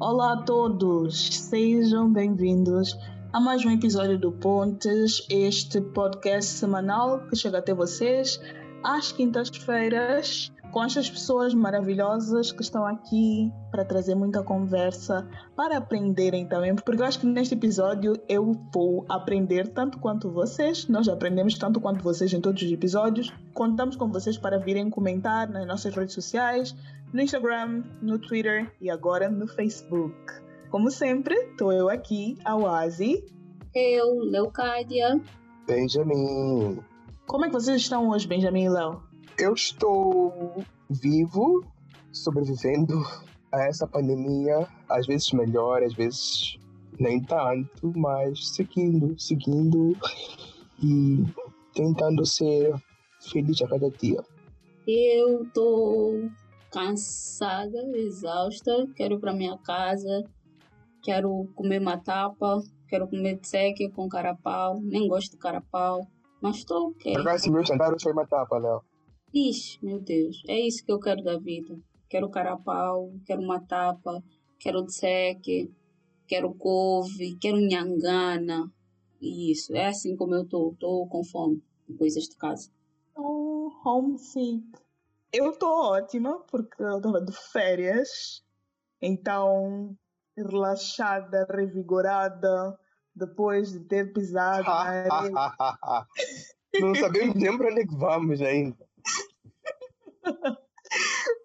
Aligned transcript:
Olá 0.00 0.32
a 0.32 0.36
todos, 0.38 1.28
sejam 1.28 2.10
bem-vindos 2.10 2.98
a 3.34 3.38
mais 3.38 3.62
um 3.66 3.70
episódio 3.70 4.18
do 4.18 4.32
Pontes, 4.32 5.26
este 5.28 5.78
podcast 5.78 6.52
semanal 6.52 7.26
que 7.28 7.36
chega 7.36 7.58
até 7.58 7.74
vocês 7.74 8.40
às 8.82 9.12
quintas-feiras 9.12 10.50
com 10.70 10.82
estas 10.84 11.10
pessoas 11.10 11.52
maravilhosas 11.52 12.52
que 12.52 12.62
estão 12.62 12.86
aqui 12.86 13.52
para 13.70 13.84
trazer 13.84 14.14
muita 14.14 14.42
conversa, 14.42 15.28
para 15.56 15.78
aprenderem 15.78 16.46
também, 16.46 16.74
porque 16.74 17.02
eu 17.02 17.06
acho 17.06 17.20
que 17.20 17.26
neste 17.26 17.54
episódio 17.54 18.14
eu 18.28 18.52
vou 18.72 19.04
aprender 19.08 19.68
tanto 19.68 19.98
quanto 19.98 20.30
vocês, 20.30 20.88
nós 20.88 21.08
aprendemos 21.08 21.58
tanto 21.58 21.80
quanto 21.80 22.02
vocês 22.02 22.32
em 22.32 22.40
todos 22.40 22.62
os 22.62 22.70
episódios. 22.70 23.32
Contamos 23.52 23.96
com 23.96 24.08
vocês 24.08 24.38
para 24.38 24.58
virem 24.58 24.88
comentar 24.88 25.48
nas 25.48 25.66
nossas 25.66 25.94
redes 25.94 26.14
sociais, 26.14 26.74
no 27.12 27.20
Instagram, 27.20 27.82
no 28.00 28.18
Twitter 28.18 28.72
e 28.80 28.88
agora 28.90 29.28
no 29.28 29.46
Facebook. 29.48 30.14
Como 30.70 30.90
sempre, 30.90 31.34
estou 31.34 31.72
eu 31.72 31.88
aqui, 31.88 32.38
a 32.44 32.56
Oasi. 32.56 33.24
Eu, 33.74 34.20
Leucádia. 34.20 35.20
Benjamin. 35.66 36.80
Como 37.26 37.44
é 37.44 37.48
que 37.48 37.54
vocês 37.54 37.80
estão 37.80 38.08
hoje, 38.08 38.26
Benjamin 38.26 38.64
e 38.64 38.68
Léo? 38.68 39.09
Eu 39.38 39.54
estou 39.54 40.64
vivo, 40.88 41.64
sobrevivendo 42.12 43.02
a 43.52 43.62
essa 43.64 43.86
pandemia, 43.86 44.66
às 44.88 45.06
vezes 45.06 45.32
melhor, 45.32 45.82
às 45.82 45.94
vezes 45.94 46.58
nem 46.98 47.22
tanto, 47.22 47.92
mas 47.96 48.48
seguindo, 48.48 49.18
seguindo 49.18 49.96
e 50.82 51.24
tentando 51.74 52.24
ser 52.26 52.74
feliz 53.30 53.60
a 53.62 53.68
cada 53.68 53.90
dia. 53.90 54.22
Eu 54.86 55.46
tô 55.52 56.28
cansada, 56.70 57.78
exausta, 57.94 58.86
quero 58.94 59.14
ir 59.14 59.20
para 59.20 59.32
minha 59.32 59.56
casa, 59.58 60.24
quero 61.02 61.48
comer 61.54 61.80
matapa, 61.80 62.62
quero 62.88 63.08
comer 63.08 63.38
tseque 63.38 63.90
com 63.90 64.08
carapau, 64.08 64.80
nem 64.80 65.08
gosto 65.08 65.32
de 65.32 65.38
carapau, 65.38 66.06
mas 66.40 66.56
estou 66.56 66.90
ok. 66.90 67.12
Por 67.12 67.22
acaso, 67.22 67.50
meu 67.50 67.64
jantar 67.64 67.94
foi 68.00 68.12
matapa, 68.12 68.58
Léo. 68.58 68.82
Ixi, 69.32 69.78
meu 69.84 70.00
Deus, 70.00 70.42
é 70.48 70.58
isso 70.58 70.84
que 70.84 70.90
eu 70.90 70.98
quero 70.98 71.22
da 71.22 71.38
vida. 71.38 71.78
Quero 72.08 72.28
carapau, 72.28 73.12
quero 73.24 73.40
uma 73.40 73.60
tapa, 73.60 74.22
quero 74.58 74.84
tseque, 74.84 75.72
quero 76.26 76.52
couve, 76.54 77.36
quero 77.40 77.60
nhangana. 77.60 78.72
Isso, 79.20 79.74
é 79.76 79.86
assim 79.86 80.16
como 80.16 80.34
eu 80.34 80.48
tô, 80.48 80.74
tô 80.80 81.06
com 81.06 81.22
fome, 81.22 81.62
coisas 81.96 82.24
de 82.24 82.36
casa. 82.36 82.70
Oh, 83.14 83.70
homesick. 83.84 84.64
Eu 85.32 85.56
tô 85.56 85.68
ótima 85.68 86.40
porque 86.50 86.82
eu 86.82 87.00
tava 87.00 87.24
de 87.24 87.32
férias, 87.52 88.42
então 89.00 89.96
relaxada, 90.36 91.46
revigorada, 91.48 92.76
depois 93.14 93.70
de 93.70 93.80
ter 93.80 94.12
pisado 94.12 94.64
na 94.64 94.72
areia. 95.06 96.06
Não 96.80 96.94
sabemos 96.96 97.34
nem 97.36 97.56
para 97.56 97.70
onde 97.70 97.80
é 97.82 97.86
que 97.86 97.96
vamos 97.96 98.40
ainda. 98.40 98.89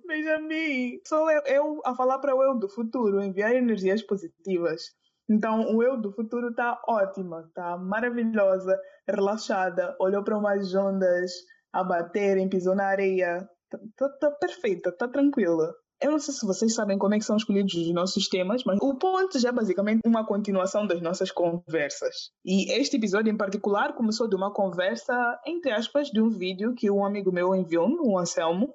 Benjamin, 0.07 0.99
sou 1.07 1.29
eu, 1.29 1.41
eu 1.45 1.81
a 1.85 1.95
falar 1.95 2.19
para 2.19 2.35
o 2.35 2.43
eu 2.43 2.57
do 2.57 2.69
futuro, 2.69 3.21
enviar 3.21 3.53
energias 3.55 4.01
positivas. 4.01 4.93
Então, 5.29 5.75
o 5.75 5.81
eu 5.81 5.99
do 5.99 6.11
futuro 6.11 6.49
está 6.49 6.79
ótima, 6.87 7.45
está 7.47 7.77
maravilhosa, 7.77 8.79
relaxada, 9.07 9.95
olhou 9.99 10.23
para 10.23 10.37
umas 10.37 10.73
ondas 10.75 11.31
a 11.73 11.83
baterem, 11.83 12.49
pisou 12.49 12.75
na 12.75 12.85
areia. 12.87 13.49
Está 13.73 14.09
tá 14.09 14.31
perfeita, 14.31 14.89
está 14.89 15.07
tranquila. 15.07 15.73
Eu 16.05 16.11
não 16.11 16.19
sei 16.19 16.35
se 16.35 16.45
vocês 16.45 16.75
sabem 16.75 16.99
como 16.99 17.15
é 17.15 17.17
que 17.17 17.25
são 17.25 17.35
escolhidos 17.35 17.73
os 17.73 17.91
nossos 17.91 18.27
temas, 18.27 18.63
mas 18.63 18.77
o 18.79 18.93
ponto 18.93 19.39
já 19.39 19.49
é 19.49 19.51
basicamente 19.51 20.01
uma 20.05 20.23
continuação 20.23 20.85
das 20.85 21.01
nossas 21.01 21.31
conversas. 21.31 22.29
E 22.45 22.71
este 22.73 22.97
episódio 22.97 23.33
em 23.33 23.35
particular 23.35 23.95
começou 23.95 24.29
de 24.29 24.35
uma 24.35 24.53
conversa, 24.53 25.15
entre 25.47 25.71
aspas, 25.71 26.11
de 26.11 26.21
um 26.21 26.29
vídeo 26.29 26.75
que 26.75 26.91
um 26.91 27.03
amigo 27.03 27.31
meu 27.31 27.55
enviou-me, 27.55 27.97
o 28.01 28.19
Anselmo. 28.19 28.71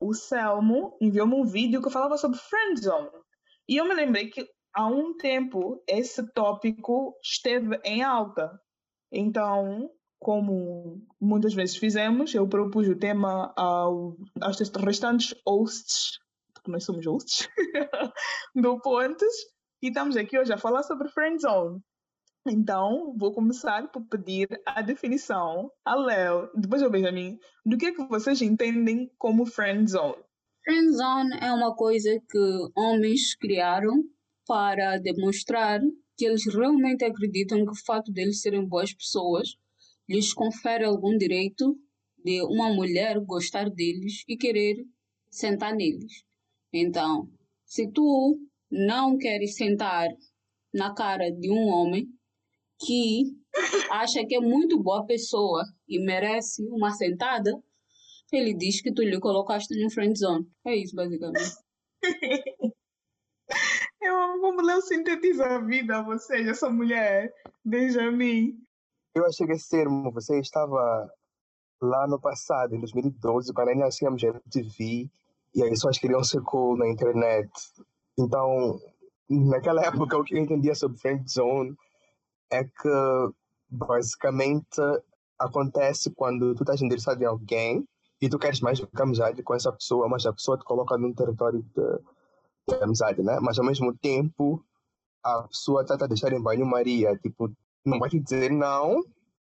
O 0.00 0.12
Selmo 0.14 0.98
enviou-me 1.00 1.36
um 1.36 1.44
vídeo 1.44 1.80
que 1.80 1.90
falava 1.90 2.16
sobre 2.16 2.38
friendzone. 2.38 3.08
E 3.68 3.76
eu 3.76 3.84
me 3.84 3.94
lembrei 3.94 4.26
que 4.26 4.44
há 4.74 4.88
um 4.88 5.16
tempo 5.16 5.80
esse 5.86 6.26
tópico 6.32 7.14
esteve 7.22 7.78
em 7.84 8.02
alta. 8.02 8.50
Então, 9.12 9.88
como 10.18 11.00
muitas 11.20 11.54
vezes 11.54 11.76
fizemos, 11.76 12.34
eu 12.34 12.48
propus 12.48 12.88
o 12.88 12.98
tema 12.98 13.52
ao, 13.56 14.16
aos 14.40 14.58
restantes 14.58 15.36
hosts 15.46 16.23
porque 16.64 16.72
nós 16.72 16.84
somos 16.84 17.06
hosts 17.06 17.48
do 18.56 18.80
Pontes 18.80 19.34
e 19.82 19.88
estamos 19.88 20.16
aqui 20.16 20.38
hoje 20.38 20.50
a 20.50 20.56
falar 20.56 20.82
sobre 20.82 21.10
Friendzone. 21.10 21.78
Então, 22.48 23.14
vou 23.18 23.32
começar 23.34 23.90
por 23.90 24.06
pedir 24.08 24.48
a 24.64 24.80
definição 24.80 25.70
a 25.84 25.94
Léo, 25.94 26.50
depois 26.54 26.82
ao 26.82 26.90
Benjamin, 26.90 27.38
do 27.66 27.76
que 27.76 27.86
é 27.86 27.92
que 27.92 28.06
vocês 28.06 28.40
entendem 28.40 29.10
como 29.18 29.44
Friendzone. 29.44 30.22
Friendzone 30.64 31.38
é 31.42 31.52
uma 31.52 31.74
coisa 31.76 32.18
que 32.30 32.70
homens 32.74 33.34
criaram 33.36 34.02
para 34.46 34.98
demonstrar 34.98 35.80
que 36.16 36.24
eles 36.24 36.46
realmente 36.46 37.04
acreditam 37.04 37.64
que 37.64 37.72
o 37.72 37.84
fato 37.84 38.10
deles 38.10 38.40
serem 38.40 38.66
boas 38.66 38.94
pessoas 38.94 39.48
lhes 40.08 40.32
confere 40.32 40.84
algum 40.84 41.16
direito 41.16 41.78
de 42.24 42.42
uma 42.42 42.72
mulher 42.72 43.20
gostar 43.20 43.68
deles 43.68 44.22
e 44.26 44.36
querer 44.36 44.76
sentar 45.30 45.74
neles. 45.74 46.24
Então, 46.76 47.28
se 47.64 47.88
tu 47.92 48.36
não 48.68 49.16
queres 49.16 49.54
sentar 49.54 50.08
na 50.72 50.92
cara 50.92 51.30
de 51.30 51.48
um 51.48 51.68
homem 51.68 52.08
que 52.84 53.32
acha 53.92 54.26
que 54.26 54.34
é 54.34 54.40
muito 54.40 54.82
boa 54.82 55.06
pessoa 55.06 55.62
e 55.88 56.04
merece 56.04 56.66
uma 56.68 56.90
sentada, 56.90 57.52
ele 58.32 58.52
diz 58.52 58.82
que 58.82 58.92
tu 58.92 59.02
lhe 59.02 59.20
colocaste 59.20 59.80
no 59.80 59.88
friend 59.88 60.18
zone. 60.18 60.44
É 60.66 60.74
isso, 60.74 60.96
basicamente. 60.96 61.54
Eu 64.02 64.16
amo 64.20 64.40
como 64.40 64.60
Léo 64.60 64.82
sintetiza 64.82 65.44
a 65.46 65.64
vida 65.64 65.98
a 65.98 66.02
vocês, 66.02 66.46
essa 66.48 66.68
mulher, 66.68 67.32
Benjamin. 67.64 68.58
Eu 69.14 69.24
achei 69.24 69.46
que 69.46 69.52
esse 69.52 69.68
termo, 69.70 70.10
você 70.10 70.40
estava 70.40 71.08
lá 71.80 72.06
no 72.08 72.20
passado, 72.20 72.74
em 72.74 72.80
2012, 72.80 73.54
quando 73.54 73.68
ainda 73.68 73.88
tínhamos 73.90 74.22
MTV, 74.22 75.08
e 75.54 75.62
as 75.62 75.70
pessoas 75.70 75.98
queriam 75.98 76.22
ser 76.24 76.42
cool 76.42 76.76
na 76.76 76.88
internet. 76.88 77.50
Então, 78.18 78.78
naquela 79.28 79.82
época, 79.86 80.18
o 80.18 80.24
que 80.24 80.34
eu 80.34 80.38
entendia 80.38 80.74
sobre 80.74 80.98
friend 80.98 81.30
zone 81.30 81.74
é 82.50 82.64
que 82.64 83.32
basicamente 83.68 84.80
acontece 85.38 86.10
quando 86.14 86.54
tu 86.54 86.62
estás 86.62 86.80
interessado 86.82 87.20
em 87.22 87.26
alguém 87.26 87.88
e 88.20 88.28
tu 88.28 88.38
queres 88.38 88.60
mais 88.60 88.80
amizade 88.94 89.42
com 89.42 89.54
essa 89.54 89.72
pessoa, 89.72 90.08
mas 90.08 90.24
a 90.24 90.32
pessoa 90.32 90.56
te 90.56 90.64
coloca 90.64 90.96
num 90.96 91.12
território 91.12 91.62
de, 91.62 92.74
de 92.74 92.82
amizade, 92.82 93.22
né? 93.22 93.38
Mas 93.40 93.58
ao 93.58 93.64
mesmo 93.64 93.92
tempo, 93.96 94.64
a 95.22 95.42
pessoa 95.42 95.82
está 95.82 95.94
a 95.94 96.06
deixar 96.06 96.32
em 96.32 96.40
banho-maria, 96.40 97.16
tipo, 97.18 97.50
não 97.84 97.98
vai 97.98 98.08
te 98.08 98.18
dizer 98.20 98.50
não, 98.50 99.02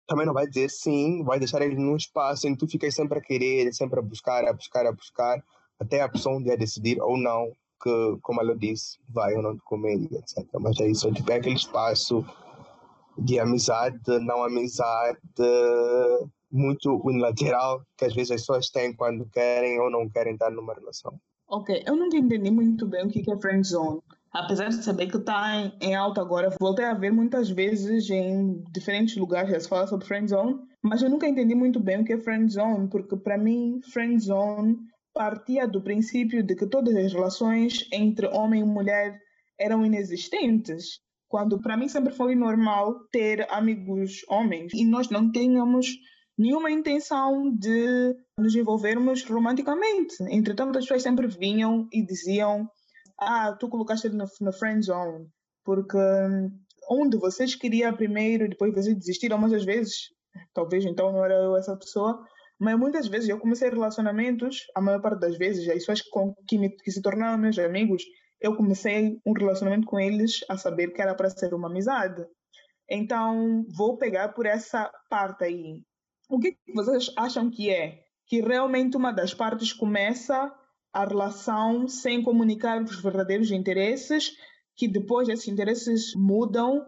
também 0.08 0.26
não 0.26 0.34
vai 0.34 0.48
dizer 0.48 0.70
sim, 0.70 1.24
vai 1.24 1.40
deixar 1.40 1.62
ele 1.62 1.76
num 1.76 1.96
espaço 1.96 2.48
em 2.48 2.54
que 2.54 2.60
tu 2.60 2.68
ficas 2.68 2.94
sempre 2.94 3.20
a 3.20 3.22
querer, 3.22 3.74
sempre 3.74 4.00
a 4.00 4.04
buscar, 4.04 4.46
a 4.46 4.54
buscar, 4.54 4.86
a 4.86 4.92
buscar, 4.92 5.44
até 5.80 6.02
a 6.02 6.12
um 6.30 6.42
dia 6.42 6.58
decidir 6.58 7.02
ou 7.02 7.18
não 7.18 7.52
que, 7.82 8.18
como 8.22 8.42
ela 8.42 8.56
disse, 8.58 9.00
vai 9.08 9.34
ou 9.36 9.42
não 9.42 9.56
de 9.56 9.62
comer, 9.62 9.98
etc. 10.12 10.46
Mas 10.60 10.80
é 10.80 10.88
isso, 10.88 11.12
tipo, 11.14 11.32
é 11.32 11.36
aquele 11.36 11.56
espaço 11.56 12.26
de 13.18 13.40
amizade, 13.40 14.00
não 14.22 14.44
amizade, 14.44 15.18
muito 16.52 17.02
unilateral 17.06 17.82
que 17.98 18.06
às 18.06 18.14
vezes 18.14 18.32
as 18.32 18.42
pessoas 18.42 18.70
têm 18.70 18.94
quando 18.94 19.26
querem 19.30 19.80
ou 19.80 19.90
não 19.90 20.10
querem 20.10 20.34
estar 20.34 20.50
numa 20.52 20.74
relação. 20.74 21.20
Ok, 21.48 21.84
eu 21.86 21.96
nunca 21.96 22.18
entendi 22.18 22.52
muito 22.52 22.86
bem 22.86 23.06
o 23.06 23.10
que 23.10 23.30
é 23.32 23.38
friend 23.38 23.68
zone. 23.68 24.02
Apesar 24.32 24.70
de 24.70 24.84
saber 24.84 25.08
que 25.08 25.18
está 25.18 25.56
em, 25.56 25.74
em, 25.82 25.96
alta 25.96 26.22
agora, 26.22 26.56
voltei 26.60 26.86
a 26.86 26.94
ver 26.94 27.12
muitas 27.12 27.50
vezes 27.50 28.10
em 28.12 28.64
diferentes 28.72 29.18
lugares 29.18 29.50
já 29.50 29.60
se 29.60 29.88
sobre 29.88 30.06
friend 30.06 30.30
zone, 30.30 30.60
mas 30.84 31.02
eu 31.02 31.10
nunca 31.10 31.28
entendi 31.28 31.56
muito 31.56 31.80
bem 31.80 32.02
o 32.02 32.06
que 32.06 32.14
é 32.14 32.20
friend 32.20 32.52
zone, 32.52 32.88
porque 32.90 33.18
para 33.18 33.38
mim 33.38 33.82
friend 33.92 34.24
zone 34.24 34.78
partia 35.20 35.68
do 35.68 35.82
princípio 35.82 36.42
de 36.42 36.56
que 36.56 36.66
todas 36.66 36.96
as 36.96 37.12
relações 37.12 37.86
entre 37.92 38.26
homem 38.28 38.62
e 38.62 38.66
mulher 38.66 39.20
eram 39.60 39.86
inexistentes, 39.86 41.02
quando 41.28 41.60
para 41.60 41.76
mim 41.76 41.90
sempre 41.90 42.14
foi 42.14 42.36
normal 42.36 42.96
ter 43.12 43.46
amigos 43.52 44.22
homens 44.30 44.72
e 44.74 44.86
nós 44.86 45.10
não 45.10 45.30
tínhamos 45.30 45.88
nenhuma 46.38 46.72
intenção 46.72 47.54
de 47.54 48.16
nos 48.38 48.56
envolvermos 48.56 49.26
romanticamente. 49.26 50.16
Entretanto, 50.30 50.78
as 50.78 50.86
pessoas 50.86 51.04
sempre 51.04 51.28
vinham 51.28 51.86
e 51.92 52.02
diziam: 52.02 52.66
Ah, 53.20 53.52
tu 53.60 53.68
colocaste 53.68 54.08
ele 54.08 54.16
na 54.16 54.54
friend 54.54 54.86
zone, 54.86 55.28
porque 55.66 55.98
onde 56.90 57.18
vocês 57.18 57.56
queriam 57.56 57.94
primeiro, 57.94 58.48
depois 58.48 58.74
vocês 58.74 58.96
desistiram, 58.96 59.38
mas 59.38 59.52
às 59.52 59.66
vezes, 59.66 59.96
talvez 60.54 60.86
então 60.86 61.12
não 61.12 61.26
era 61.26 61.36
eu 61.36 61.58
essa 61.58 61.76
pessoa, 61.76 62.26
mas 62.60 62.78
muitas 62.78 63.08
vezes 63.08 63.30
eu 63.30 63.40
comecei 63.40 63.70
relacionamentos, 63.70 64.66
a 64.76 64.82
maior 64.82 65.02
parte 65.02 65.22
das 65.22 65.38
vezes, 65.38 65.68
as 65.68 65.76
pessoas 65.76 66.02
com, 66.02 66.36
que, 66.48 66.58
me, 66.58 66.70
que 66.70 66.92
se 66.92 67.02
tornaram 67.02 67.38
meus 67.38 67.58
amigos, 67.58 68.04
eu 68.42 68.56
comecei 68.56 69.18
um 69.26 69.34
relacionamento 69.34 69.88
com 69.88 70.00
eles 70.00 70.40
a 70.50 70.58
saber 70.58 70.92
que 70.92 71.02
era 71.02 71.16
para 71.16 71.30
ser 71.30 71.54
uma 71.54 71.70
amizade. 71.70 72.26
Então, 72.90 73.66
vou 73.76 73.98
pegar 73.98 74.30
por 74.30 74.46
essa 74.46 74.92
parte 75.10 75.46
aí. 75.46 75.82
O 76.30 76.40
que 76.40 76.58
vocês 76.74 77.12
acham 77.18 77.50
que 77.50 77.70
é? 77.70 78.00
Que 78.28 78.42
realmente 78.42 78.98
uma 78.98 79.12
das 79.12 79.34
partes 79.34 79.72
começa 79.72 80.54
a 80.92 81.06
relação 81.06 81.88
sem 81.88 82.22
comunicar 82.22 82.82
os 82.82 83.02
verdadeiros 83.02 83.52
interesses, 83.52 84.32
que 84.76 84.88
depois 84.88 85.30
esses 85.30 85.48
interesses 85.48 86.14
mudam, 86.16 86.86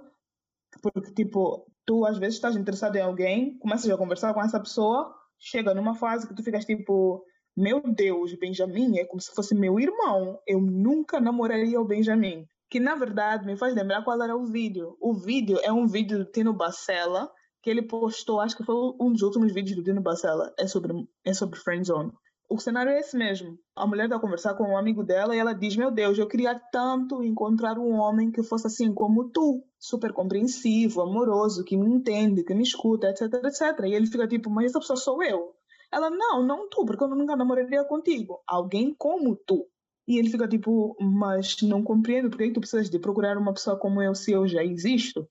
porque, 0.82 1.14
tipo, 1.14 1.66
tu 1.86 2.06
às 2.06 2.18
vezes 2.18 2.36
estás 2.36 2.56
interessado 2.56 2.96
em 2.96 3.02
alguém, 3.02 3.58
começas 3.60 3.90
a 3.90 3.98
conversar 3.98 4.34
com 4.34 4.42
essa 4.42 4.60
pessoa, 4.60 5.14
chega 5.42 5.74
numa 5.74 5.96
fase 5.96 6.28
que 6.28 6.36
tu 6.36 6.44
ficas 6.44 6.64
tipo, 6.64 7.26
meu 7.58 7.82
Deus, 7.82 8.34
Benjamin 8.36 9.00
é 9.00 9.06
como 9.06 9.20
se 9.20 9.34
fosse 9.34 9.56
meu 9.56 9.80
irmão. 9.80 10.40
Eu 10.48 10.62
nunca 10.62 11.20
namoraria 11.20 11.82
o 11.82 11.86
Benjamin. 11.86 12.46
Que 12.70 12.80
na 12.80 12.96
verdade 12.96 13.46
me 13.46 13.58
faz 13.58 13.76
lembrar 13.76 14.04
qual 14.04 14.22
era 14.22 14.38
o 14.38 14.46
vídeo. 14.46 14.96
O 15.02 15.14
vídeo 15.14 15.60
é 15.62 15.74
um 15.74 15.88
vídeo 15.88 16.20
do 16.20 16.32
Tino 16.32 16.54
Bacella 16.54 17.30
que 17.62 17.70
ele 17.70 17.84
postou, 17.84 18.40
acho 18.40 18.58
que 18.58 18.64
foi 18.64 18.76
um 19.00 19.12
dos 19.12 19.22
últimos 19.22 19.54
vídeos 19.54 19.76
do 19.76 19.84
Tino 19.84 20.02
Bacella. 20.02 20.54
É 20.58 20.66
sobre, 20.66 20.94
é 21.26 21.34
sobre 21.34 21.60
Friendzone 21.60 22.12
o 22.52 22.60
cenário 22.60 22.92
é 22.92 23.00
esse 23.00 23.16
mesmo. 23.18 23.58
A 23.74 23.88
mulher 23.88 24.04
está 24.04 24.18
a 24.18 24.20
conversar 24.20 24.54
com 24.56 24.66
um 24.66 24.78
amigo 24.78 25.04
dela 25.04 25.34
e 25.34 25.40
ela 25.40 25.54
diz: 25.54 25.76
Meu 25.78 25.90
Deus, 25.90 26.20
eu 26.20 26.28
queria 26.28 26.60
tanto 26.72 27.24
encontrar 27.24 27.80
um 27.80 27.94
homem 27.94 28.30
que 28.30 28.44
fosse 28.44 28.68
assim 28.68 28.94
como 28.94 29.30
tu, 29.30 29.64
super 29.80 30.12
compreensivo, 30.12 31.02
amoroso, 31.02 31.64
que 31.64 31.78
me 31.78 31.90
entende, 31.90 32.44
que 32.44 32.54
me 32.54 32.64
escuta, 32.64 33.08
etc, 33.08 33.34
etc. 33.46 33.86
E 33.86 33.94
ele 33.94 34.06
fica 34.06 34.28
tipo: 34.28 34.50
Mas 34.50 34.66
essa 34.66 34.80
pessoa 34.80 34.98
sou 34.98 35.24
eu. 35.24 35.54
Ela: 35.92 36.10
Não, 36.10 36.46
não 36.46 36.70
tu, 36.70 36.86
porque 36.86 37.02
eu 37.02 37.08
nunca 37.08 37.38
namoraria 37.38 37.86
contigo. 37.86 38.42
Alguém 38.46 38.94
como 38.94 39.36
tu. 39.36 39.66
E 40.06 40.20
ele 40.20 40.30
fica 40.30 40.46
tipo: 40.46 40.98
Mas 41.00 41.56
não 41.62 41.82
compreendo 41.82 42.30
porque 42.30 42.48
que 42.48 42.54
tu 42.54 42.60
precisas 42.60 42.90
de 42.90 43.00
procurar 43.00 43.38
uma 43.38 43.54
pessoa 43.54 43.80
como 43.80 44.02
eu 44.02 44.14
se 44.14 44.34
eu 44.34 44.46
já 44.46 44.62
existo. 44.62 45.26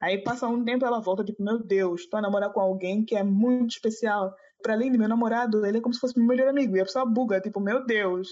Aí 0.00 0.18
passa 0.22 0.48
um 0.48 0.64
tempo 0.64 0.86
ela 0.86 1.00
volta 1.00 1.22
tipo: 1.22 1.42
Meu 1.42 1.62
Deus, 1.62 2.00
estou 2.00 2.16
a 2.16 2.22
namorar 2.22 2.50
com 2.50 2.60
alguém 2.60 3.04
que 3.04 3.14
é 3.14 3.22
muito 3.22 3.72
especial 3.72 4.34
para 4.62 4.74
além 4.74 4.90
de 4.90 4.98
meu 4.98 5.08
namorado, 5.08 5.64
ele 5.66 5.78
é 5.78 5.80
como 5.80 5.94
se 5.94 6.00
fosse 6.00 6.18
meu 6.18 6.26
melhor 6.26 6.48
amigo. 6.48 6.76
E 6.76 6.80
a 6.80 6.84
pessoa 6.84 7.04
buga, 7.04 7.40
tipo, 7.40 7.60
meu 7.60 7.84
Deus, 7.84 8.28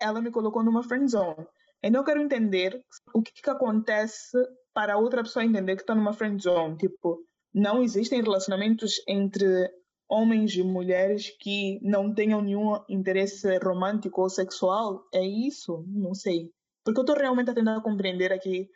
ela 0.00 0.20
me 0.20 0.30
colocou 0.30 0.62
numa 0.62 0.82
friend 0.82 1.10
zone. 1.10 1.46
Então 1.82 2.00
eu 2.00 2.04
quero 2.04 2.20
entender 2.20 2.80
o 3.14 3.22
que, 3.22 3.32
que 3.32 3.50
acontece 3.50 4.36
para 4.74 4.98
outra 4.98 5.22
pessoa 5.22 5.44
entender 5.44 5.76
que 5.76 5.82
está 5.82 5.94
numa 5.94 6.12
friend 6.12 6.42
zone. 6.42 6.76
Tipo, 6.76 7.18
não 7.52 7.82
existem 7.82 8.22
relacionamentos 8.22 9.02
entre 9.08 9.70
homens 10.08 10.54
e 10.54 10.62
mulheres 10.62 11.30
que 11.38 11.80
não 11.82 12.12
tenham 12.12 12.42
nenhum 12.42 12.78
interesse 12.88 13.58
romântico 13.58 14.22
ou 14.22 14.28
sexual? 14.28 15.04
É 15.14 15.24
isso? 15.24 15.84
Não 15.88 16.14
sei. 16.14 16.50
Porque 16.84 16.98
eu 16.98 17.02
estou 17.02 17.16
realmente 17.16 17.50
a 17.50 17.54
tentar 17.54 17.80
compreender 17.80 18.32
aqui 18.32 18.68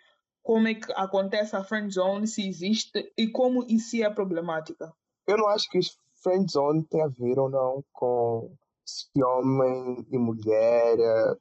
como 0.42 0.68
é 0.68 0.74
que 0.74 0.92
acontece 0.92 1.56
a 1.56 1.64
friend 1.64 1.92
zone, 1.92 2.26
se 2.26 2.46
existe 2.46 3.12
e 3.16 3.28
como 3.28 3.64
isso 3.66 3.96
é 4.02 4.10
problemática. 4.10 4.92
Eu 5.26 5.38
não 5.38 5.48
acho 5.48 5.68
que 5.70 5.78
friend 6.24 6.50
zone 6.50 6.84
tem 6.86 7.02
a 7.02 7.08
ver 7.08 7.38
ou 7.38 7.48
não 7.48 7.84
com 7.92 8.50
se 8.84 9.22
homem 9.22 10.04
e 10.10 10.18
mulher 10.18 10.98
eh, 10.98 11.36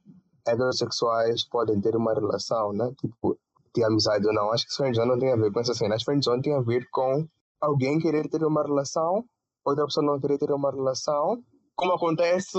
heterossexuais 0.46 1.44
podem 1.44 1.80
ter 1.80 1.96
uma 1.96 2.14
relação, 2.14 2.72
né? 2.72 2.92
Tipo, 3.00 3.38
de 3.74 3.84
amizade 3.84 4.26
ou 4.26 4.32
não. 4.32 4.52
Acho 4.52 4.66
que 4.66 4.74
friend 4.74 4.96
zone 4.96 5.10
não 5.10 5.18
tem 5.18 5.32
a 5.32 5.36
ver 5.36 5.52
com 5.52 5.60
essa 5.60 5.74
cena. 5.74 5.96
Que 5.96 6.04
friend 6.04 6.24
zone 6.24 6.42
tem 6.42 6.54
a 6.54 6.60
ver 6.60 6.86
com 6.90 7.26
alguém 7.60 7.98
querer 7.98 8.28
ter 8.28 8.44
uma 8.44 8.62
relação, 8.62 9.24
outra 9.64 9.84
pessoa 9.86 10.06
não 10.06 10.20
querer 10.20 10.38
ter 10.38 10.52
uma 10.52 10.70
relação, 10.70 11.42
como 11.74 11.92
acontece 11.92 12.58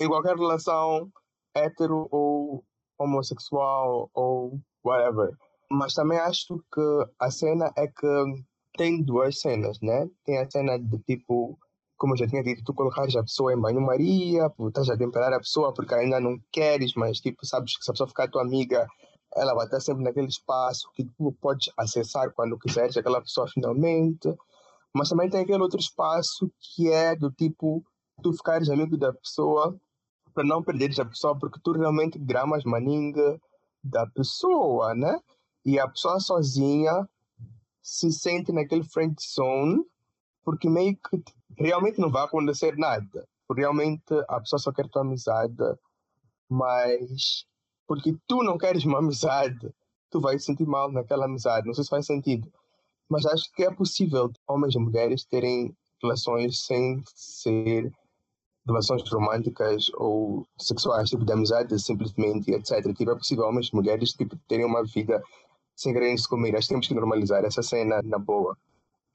em 0.00 0.08
qualquer 0.08 0.36
relação 0.36 1.10
hetero 1.56 2.08
ou 2.10 2.64
homossexual 2.98 4.10
ou 4.14 4.60
whatever. 4.84 5.36
Mas 5.70 5.94
também 5.94 6.18
acho 6.18 6.58
que 6.72 7.06
a 7.18 7.30
cena 7.30 7.72
é 7.76 7.86
que 7.86 8.24
tem 8.76 9.02
duas 9.02 9.40
cenas, 9.40 9.80
né? 9.80 10.08
Tem 10.24 10.38
a 10.38 10.50
cena 10.50 10.78
de 10.78 10.98
tipo, 11.00 11.58
como 11.96 12.14
eu 12.14 12.18
já 12.18 12.26
tinha 12.26 12.42
dito, 12.42 12.64
tu 12.64 12.74
colocares 12.74 13.14
a 13.16 13.22
pessoa 13.22 13.52
em 13.52 13.60
banho-maria, 13.60 14.52
estás 14.68 14.90
a 14.90 14.96
temperar 14.96 15.32
a 15.32 15.38
pessoa 15.38 15.72
porque 15.72 15.94
ainda 15.94 16.20
não 16.20 16.38
queres, 16.52 16.92
mas 16.94 17.20
tipo, 17.20 17.46
sabes 17.46 17.76
que 17.76 17.84
se 17.84 17.90
a 17.90 17.94
pessoa 17.94 18.08
ficar 18.08 18.28
tua 18.28 18.42
amiga, 18.42 18.86
ela 19.36 19.54
vai 19.54 19.66
estar 19.66 19.80
sempre 19.80 20.04
naquele 20.04 20.28
espaço 20.28 20.88
que 20.94 21.04
tu 21.04 21.32
podes 21.40 21.72
acessar 21.76 22.32
quando 22.32 22.58
quiseres 22.58 22.96
aquela 22.96 23.20
pessoa 23.20 23.48
finalmente. 23.48 24.28
Mas 24.94 25.08
também 25.08 25.28
tem 25.28 25.40
aquele 25.40 25.62
outro 25.62 25.80
espaço 25.80 26.50
que 26.60 26.90
é 26.90 27.16
do 27.16 27.30
tipo, 27.30 27.84
tu 28.22 28.32
ficares 28.32 28.68
amigo 28.68 28.96
da 28.96 29.12
pessoa 29.12 29.76
para 30.32 30.44
não 30.44 30.62
perderes 30.62 30.98
a 30.98 31.04
pessoa 31.04 31.38
porque 31.38 31.60
tu 31.62 31.72
realmente 31.72 32.18
gramas 32.18 32.64
maninga 32.64 33.38
da 33.82 34.06
pessoa, 34.06 34.94
né? 34.94 35.18
E 35.64 35.78
a 35.78 35.88
pessoa 35.88 36.18
sozinha 36.20 37.08
se 37.84 38.10
sente 38.10 38.50
naquele 38.50 38.82
friend 38.82 39.14
zone 39.22 39.84
porque 40.42 40.70
meio 40.70 40.96
que 40.96 41.22
realmente 41.58 42.00
não 42.00 42.10
vai 42.10 42.24
acontecer 42.24 42.76
nada. 42.78 43.28
Realmente 43.54 44.02
a 44.26 44.40
pessoa 44.40 44.58
só 44.58 44.72
quer 44.72 44.88
tua 44.88 45.02
amizade, 45.02 45.54
mas 46.48 47.46
porque 47.86 48.16
tu 48.26 48.42
não 48.42 48.56
queres 48.56 48.84
uma 48.84 48.98
amizade, 49.00 49.70
tu 50.10 50.18
vais 50.18 50.42
sentir 50.42 50.66
mal 50.66 50.90
naquela 50.90 51.26
amizade. 51.26 51.66
Não 51.66 51.74
sei 51.74 51.84
se 51.84 51.90
faz 51.90 52.06
sentido, 52.06 52.50
mas 53.08 53.26
acho 53.26 53.52
que 53.52 53.64
é 53.64 53.70
possível 53.70 54.32
homens 54.48 54.74
e 54.74 54.78
mulheres 54.78 55.24
terem 55.24 55.76
relações 56.02 56.64
sem 56.64 57.02
ser 57.14 57.92
relações 58.66 59.02
românticas 59.10 59.90
ou 59.94 60.46
sexuais, 60.58 61.10
tipo 61.10 61.24
de 61.24 61.32
amizade 61.32 61.78
simplesmente, 61.78 62.50
etc. 62.50 62.82
Tipo, 62.96 63.10
é 63.10 63.14
possível 63.14 63.44
homens 63.44 63.68
e 63.68 63.76
mulheres 63.76 64.14
tipo, 64.14 64.36
terem 64.48 64.64
uma 64.64 64.82
vida 64.84 65.22
sem 65.74 65.92
quererem 65.92 66.16
se 66.16 66.28
comer. 66.28 66.56
Acho 66.56 66.68
que 66.68 66.74
temos 66.74 66.88
que 66.88 66.94
normalizar 66.94 67.44
essa 67.44 67.62
cena 67.62 68.00
na 68.02 68.18
boa. 68.18 68.56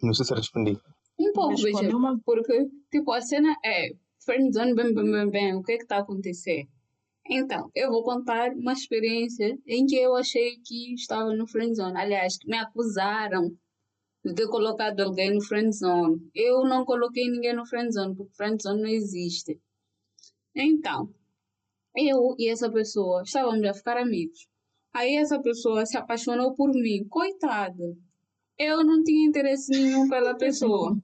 Não 0.01 0.13
sei 0.13 0.25
se 0.25 0.33
respondi. 0.33 0.77
Um 1.19 1.33
pouco, 1.33 1.55
veja, 1.61 1.89
porque 2.25 2.69
tipo, 2.89 3.11
a 3.11 3.21
cena 3.21 3.53
é 3.65 3.89
friendzone, 4.23 4.73
bem, 4.73 4.93
bem, 4.93 5.11
bem, 5.11 5.29
bem, 5.29 5.55
o 5.55 5.63
que 5.63 5.73
é 5.73 5.77
que 5.77 5.83
está 5.83 5.97
a 5.97 6.01
acontecer? 6.01 6.67
Então, 7.29 7.69
eu 7.75 7.91
vou 7.91 8.03
contar 8.03 8.51
uma 8.53 8.73
experiência 8.73 9.57
em 9.67 9.85
que 9.85 9.95
eu 9.95 10.15
achei 10.15 10.57
que 10.65 10.93
estava 10.95 11.33
no 11.35 11.47
friendzone. 11.47 11.97
Aliás, 11.97 12.37
que 12.37 12.47
me 12.47 12.57
acusaram 12.57 13.55
de 14.25 14.33
ter 14.33 14.47
colocado 14.47 14.99
alguém 15.01 15.35
no 15.35 15.41
friendzone. 15.41 16.19
Eu 16.33 16.65
não 16.65 16.83
coloquei 16.85 17.29
ninguém 17.29 17.53
no 17.53 17.67
friendzone, 17.67 18.15
porque 18.15 18.33
friendzone 18.35 18.81
não 18.81 18.89
existe. 18.89 19.59
Então, 20.55 21.13
eu 21.95 22.35
e 22.39 22.49
essa 22.49 22.71
pessoa 22.71 23.21
estávamos 23.21 23.65
a 23.67 23.73
ficar 23.73 23.97
amigos. 23.97 24.48
Aí 24.93 25.15
essa 25.15 25.41
pessoa 25.41 25.85
se 25.85 25.97
apaixonou 25.97 26.55
por 26.55 26.69
mim. 26.69 27.07
Coitada. 27.07 27.95
Eu 28.57 28.83
não 28.83 29.03
tinha 29.03 29.27
interesse 29.27 29.71
nenhum 29.71 30.09
pela 30.09 30.35
pessoa. 30.35 30.97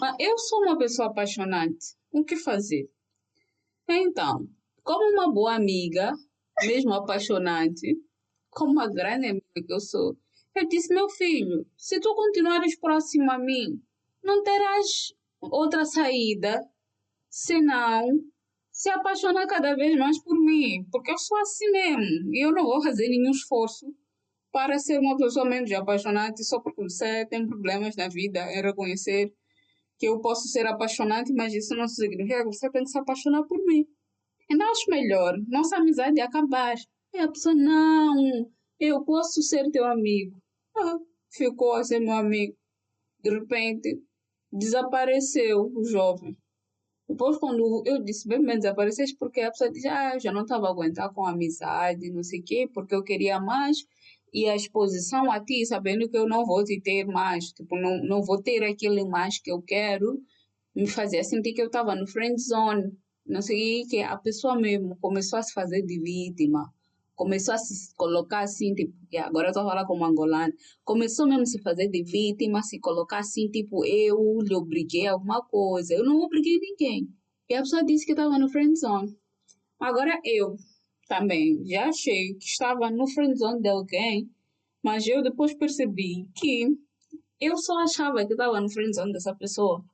Mas 0.00 0.16
eu 0.20 0.38
sou 0.38 0.62
uma 0.62 0.78
pessoa 0.78 1.08
apaixonante. 1.08 1.96
O 2.12 2.24
que 2.24 2.36
fazer? 2.36 2.88
Então, 3.88 4.48
como 4.82 5.12
uma 5.12 5.32
boa 5.32 5.54
amiga, 5.54 6.12
mesmo 6.62 6.92
apaixonante, 6.92 7.98
como 8.50 8.72
uma 8.72 8.88
grande 8.88 9.26
amiga 9.28 9.46
que 9.54 9.72
eu 9.72 9.80
sou, 9.80 10.16
eu 10.54 10.68
disse, 10.68 10.94
meu 10.94 11.08
filho, 11.08 11.66
se 11.76 11.98
tu 11.98 12.14
continuares 12.14 12.78
próximo 12.78 13.30
a 13.32 13.38
mim, 13.38 13.82
não 14.22 14.42
terás 14.42 15.12
outra 15.40 15.84
saída 15.84 16.64
senão 17.28 18.06
se 18.84 18.90
apaixonar 18.90 19.46
cada 19.46 19.74
vez 19.74 19.96
mais 19.96 20.22
por 20.22 20.38
mim, 20.38 20.86
porque 20.92 21.10
eu 21.10 21.16
sou 21.16 21.38
assim 21.38 21.70
mesmo 21.70 22.34
e 22.34 22.44
eu 22.44 22.52
não 22.52 22.64
vou 22.64 22.82
fazer 22.82 23.08
nenhum 23.08 23.30
esforço 23.30 23.86
para 24.52 24.78
ser 24.78 25.00
uma 25.00 25.16
pessoa 25.16 25.48
menos 25.48 25.72
apaixonante 25.72 26.44
só 26.44 26.60
porque 26.60 26.82
você 26.82 27.24
tem 27.24 27.46
problemas 27.46 27.96
na 27.96 28.08
vida 28.08 28.40
é 28.40 28.60
reconhecer 28.60 29.32
que 29.98 30.06
eu 30.06 30.20
posso 30.20 30.48
ser 30.48 30.66
apaixonante, 30.66 31.32
mas 31.32 31.54
isso 31.54 31.74
não 31.74 31.88
significa 31.88 32.40
que 32.40 32.44
você 32.44 32.70
tem 32.70 32.82
que 32.82 32.90
se 32.90 32.98
apaixonar 32.98 33.44
por 33.44 33.56
mim. 33.64 33.86
Então 34.50 34.70
acho 34.70 34.90
melhor 34.90 35.34
nossa 35.48 35.78
amizade 35.78 36.20
acabar. 36.20 36.74
E 37.14 37.18
a 37.20 37.28
pessoa, 37.28 37.54
não, 37.54 38.50
eu 38.78 39.02
posso 39.02 39.40
ser 39.40 39.70
teu 39.70 39.86
amigo. 39.86 40.36
Ah, 40.76 40.98
ficou 41.32 41.72
a 41.72 41.84
ser 41.84 42.00
meu 42.00 42.12
amigo. 42.12 42.54
De 43.22 43.30
repente, 43.30 43.98
desapareceu 44.52 45.72
o 45.74 45.82
jovem. 45.84 46.36
Depois, 47.08 47.36
quando 47.36 47.82
eu 47.86 48.02
disse, 48.02 48.26
bem, 48.26 48.44
bem, 48.44 48.56
desapareceste, 48.56 49.16
porque 49.18 49.40
a 49.40 49.50
pessoa 49.50 49.70
disse, 49.70 49.88
ah, 49.88 50.14
eu 50.14 50.20
já 50.20 50.32
não 50.32 50.42
estava 50.42 50.66
a 50.66 50.70
aguentar 50.70 51.12
com 51.12 51.26
a 51.26 51.32
amizade, 51.32 52.10
não 52.10 52.22
sei 52.22 52.40
o 52.40 52.44
quê, 52.44 52.68
porque 52.72 52.94
eu 52.94 53.02
queria 53.02 53.38
mais. 53.38 53.78
E 54.32 54.48
a 54.48 54.56
exposição 54.56 55.30
a 55.30 55.38
ti, 55.44 55.64
sabendo 55.66 56.08
que 56.08 56.16
eu 56.16 56.26
não 56.26 56.44
vou 56.46 56.64
te 56.64 56.80
ter 56.80 57.04
mais, 57.06 57.52
tipo, 57.52 57.76
não, 57.76 57.98
não 58.04 58.22
vou 58.22 58.42
ter 58.42 58.64
aquele 58.64 59.04
mais 59.04 59.38
que 59.38 59.50
eu 59.52 59.62
quero, 59.62 60.18
me 60.74 60.86
fazia 60.88 61.22
sentir 61.22 61.52
que 61.52 61.62
eu 61.62 61.66
estava 61.66 61.94
no 61.94 62.06
friend 62.06 62.40
zone. 62.40 62.92
Não 63.26 63.42
sei 63.42 63.84
que 63.84 64.00
a 64.02 64.16
pessoa 64.16 64.56
mesmo 64.58 64.96
começou 65.00 65.38
a 65.38 65.42
se 65.42 65.52
fazer 65.52 65.82
de 65.82 66.00
vítima 66.00 66.72
começou 67.14 67.54
a 67.54 67.58
se 67.58 67.94
colocar 67.94 68.40
assim, 68.40 68.74
tipo, 68.74 68.92
agora 69.18 69.48
eu 69.48 69.50
estou 69.50 69.64
falando 69.64 69.86
como 69.86 70.04
angolano, 70.04 70.52
começou 70.84 71.26
mesmo 71.26 71.42
a 71.42 71.46
se 71.46 71.62
fazer 71.62 71.88
de 71.88 72.02
vítima, 72.02 72.62
se 72.62 72.78
colocar 72.80 73.18
assim, 73.18 73.48
tipo, 73.48 73.84
eu 73.84 74.16
lhe 74.40 74.54
obriguei 74.54 75.06
a 75.06 75.12
alguma 75.12 75.42
coisa. 75.42 75.94
Eu 75.94 76.04
não 76.04 76.20
obriguei 76.20 76.58
ninguém. 76.58 77.08
E 77.48 77.54
a 77.54 77.60
pessoa 77.60 77.84
disse 77.84 78.06
que 78.06 78.12
estava 78.12 78.38
no 78.38 78.48
friend 78.48 78.78
zone. 78.78 79.16
Agora 79.78 80.18
eu, 80.24 80.56
também 81.08 81.64
já 81.66 81.88
achei 81.88 82.34
que 82.34 82.44
estava 82.44 82.90
no 82.90 83.06
friendzone 83.06 83.60
de 83.60 83.68
alguém, 83.68 84.30
mas 84.82 85.06
eu 85.06 85.22
depois 85.22 85.54
percebi 85.54 86.28
que 86.34 86.68
eu 87.40 87.56
só 87.56 87.78
achava 87.80 88.24
que 88.26 88.32
estava 88.32 88.60
no 88.60 88.70
friendzone 88.70 89.12
dessa 89.12 89.34
pessoa 89.34 89.84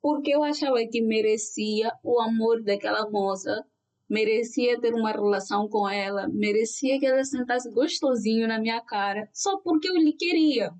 porque 0.00 0.30
eu 0.30 0.42
achava 0.42 0.78
que 0.90 1.02
merecia 1.02 1.92
o 2.02 2.20
amor 2.20 2.62
daquela 2.62 3.08
moça, 3.10 3.64
merecia 4.08 4.80
ter 4.80 4.94
uma 4.94 5.12
relação 5.12 5.68
com 5.68 5.88
ela, 5.88 6.28
merecia 6.28 6.98
que 6.98 7.06
ela 7.06 7.22
sentasse 7.24 7.70
gostosinho 7.70 8.48
na 8.48 8.58
minha 8.58 8.80
cara, 8.80 9.28
só 9.32 9.58
porque 9.58 9.88
eu 9.88 9.96
lhe 9.96 10.12
queria. 10.12 10.70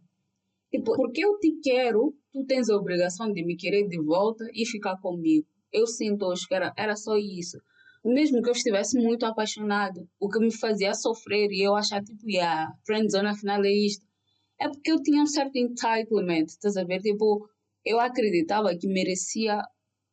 Tipo, 0.70 0.94
porque 0.94 1.24
eu 1.24 1.38
te 1.38 1.58
quero, 1.62 2.14
tu 2.32 2.44
tens 2.44 2.68
a 2.68 2.76
obrigação 2.76 3.32
de 3.32 3.44
me 3.44 3.56
querer 3.56 3.88
de 3.88 4.00
volta 4.02 4.44
e 4.52 4.66
ficar 4.66 4.96
comigo. 5.00 5.46
Eu 5.72 5.86
sinto 5.86 6.26
hoje 6.26 6.46
que 6.46 6.54
era, 6.54 6.72
era 6.76 6.96
só 6.96 7.16
isso. 7.16 7.58
Mesmo 8.04 8.42
que 8.42 8.48
eu 8.48 8.52
estivesse 8.52 8.98
muito 8.98 9.24
apaixonado, 9.26 10.08
o 10.20 10.28
que 10.28 10.38
me 10.38 10.52
fazia 10.52 10.94
sofrer 10.94 11.50
e 11.50 11.62
eu 11.62 11.74
achar, 11.74 12.02
tipo, 12.02 12.28
yeah, 12.28 12.72
friendzone 12.86 13.28
afinal 13.28 13.62
é 13.64 13.70
isto, 13.70 14.06
é 14.60 14.68
porque 14.68 14.90
eu 14.90 15.02
tinha 15.02 15.22
um 15.22 15.26
certo 15.26 15.56
entitlement, 15.56 16.44
estás 16.46 16.76
a 16.76 16.84
ver? 16.84 17.00
Tipo, 17.00 17.48
eu 17.84 17.98
acreditava 18.00 18.76
que 18.76 18.86
merecia 18.88 19.62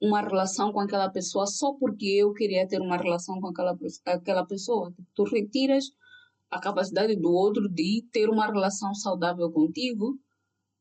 uma 0.01 0.21
relação 0.21 0.71
com 0.71 0.79
aquela 0.79 1.09
pessoa 1.09 1.47
só 1.47 1.73
porque 1.73 2.05
eu 2.05 2.33
queria 2.33 2.67
ter 2.67 2.81
uma 2.81 2.97
relação 2.97 3.39
com 3.39 3.47
aquela, 3.47 3.77
aquela 4.05 4.45
pessoa. 4.45 4.93
Tu 5.13 5.23
retiras 5.23 5.85
a 6.49 6.59
capacidade 6.59 7.15
do 7.15 7.31
outro 7.31 7.67
de 7.69 8.05
ter 8.11 8.29
uma 8.29 8.45
relação 8.45 8.93
saudável 8.93 9.51
contigo 9.51 10.19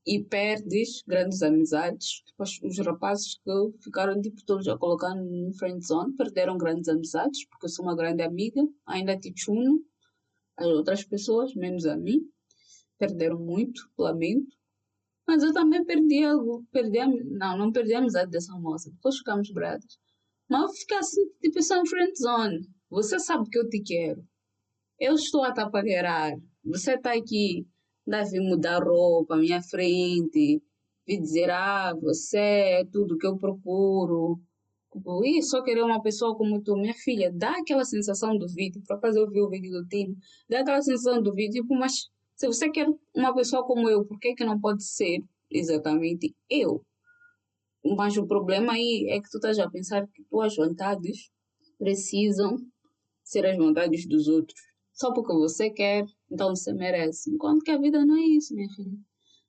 e 0.06 0.23
perdes 0.23 1.02
grandes 1.06 1.42
amizades. 1.42 2.23
Tipo, 2.26 2.42
os 2.42 2.78
rapazes 2.78 3.38
que 3.38 3.83
ficaram 3.83 4.21
tipo, 4.21 4.44
todos 4.44 4.68
a 4.68 4.76
colocar 4.76 5.14
no 5.14 5.52
friend 5.54 5.85
zone 5.85 6.14
perderam 6.14 6.59
grandes 6.59 6.88
amizades, 6.88 7.47
porque 7.49 7.66
eu 7.66 7.71
sou 7.71 7.85
uma 7.85 7.97
grande 7.97 8.23
amiga, 8.23 8.62
ainda 8.87 9.18
te 9.18 9.33
chuno. 9.37 9.83
As 10.56 10.66
outras 10.66 11.02
pessoas, 11.04 11.54
menos 11.54 11.87
a 11.87 11.97
mim, 11.97 12.21
perderam 12.99 13.38
muito, 13.38 13.90
lamento. 13.99 14.54
Mas 15.26 15.43
eu 15.43 15.52
também 15.52 15.85
perdi 15.85 16.23
algo. 16.25 16.64
Perdi 16.71 16.99
a, 16.99 17.07
não, 17.07 17.59
não 17.59 17.73
perdi 17.73 17.95
a 17.95 18.25
dessa 18.26 18.54
moça. 18.59 18.90
Depois 18.90 19.19
ficamos 19.19 19.50
brados. 19.50 19.99
Mas 20.49 20.62
eu 20.62 20.69
fiquei 20.71 20.97
assim, 20.99 21.28
tipo, 21.40 21.59
um 21.59 21.87
friend 21.87 22.12
zone. 22.19 22.69
Você 22.90 23.19
sabe 23.19 23.49
que 23.49 23.59
eu 23.59 23.69
te 23.69 23.81
quero. 23.81 24.23
Eu 25.00 25.14
estou 25.14 25.45
a 25.45 25.52
te 25.52 25.61
apaguear. 25.61 26.38
Você 26.64 26.95
está 26.95 27.12
aqui, 27.12 27.66
deve 28.07 28.40
mudar 28.40 28.83
roupa 28.83 29.35
à 29.35 29.38
minha 29.38 29.62
frente. 29.62 30.62
E 31.07 31.21
dizer, 31.21 31.50
ah, 31.50 31.95
você 32.00 32.38
é 32.38 32.85
tudo 32.85 33.19
que 33.19 33.26
eu 33.26 33.37
procuro. 33.37 34.40
Tipo, 34.95 35.25
e 35.25 35.43
só 35.43 35.61
querer 35.62 35.83
uma 35.83 36.00
pessoa 36.00 36.37
como 36.37 36.62
tu, 36.62 36.76
minha 36.76 36.95
filha, 36.95 37.31
dá 37.33 37.50
aquela 37.59 37.85
sensação 37.85 38.38
do 38.38 38.47
vídeo, 38.47 38.81
para 38.87 39.00
fazer 39.00 39.21
ouvir 39.21 39.40
o 39.40 39.50
vídeo 39.50 39.73
do 39.73 39.85
time, 39.88 40.16
dá 40.49 40.61
aquela 40.61 40.81
sensação 40.81 41.21
do 41.21 41.35
vídeo, 41.35 41.62
tipo, 41.62 41.75
mas 41.75 42.09
se 42.37 42.47
você 42.47 42.71
quer 42.71 42.87
uma 43.14 43.35
pessoa 43.35 43.64
como 43.64 43.88
eu, 43.88 44.05
por 44.05 44.19
que, 44.19 44.35
que 44.35 44.45
não 44.45 44.61
pode 44.61 44.85
ser 44.85 45.23
exatamente 45.50 46.35
eu? 46.50 46.85
Mas 47.85 48.17
o 48.17 48.26
problema 48.26 48.73
aí 48.73 49.07
é 49.11 49.21
que 49.21 49.31
tu 49.31 49.37
estás 49.37 49.59
a 49.59 49.71
pensar 49.71 50.07
que 50.09 50.25
tuas 50.25 50.57
vontades 50.57 51.31
precisam 51.79 52.57
ser 53.23 53.47
as 53.47 53.57
vontades 53.57 54.07
dos 54.07 54.26
outros. 54.26 54.59
Só 54.93 55.12
porque 55.12 55.33
você 55.33 55.71
quer, 55.71 56.07
então 56.31 56.55
você 56.55 56.73
merece. 56.73 57.31
Enquanto 57.31 57.62
que 57.62 57.71
a 57.71 57.79
vida 57.79 58.05
não 58.05 58.17
é 58.17 58.23
isso, 58.23 58.55
minha 58.55 58.69
filha. 58.71 58.97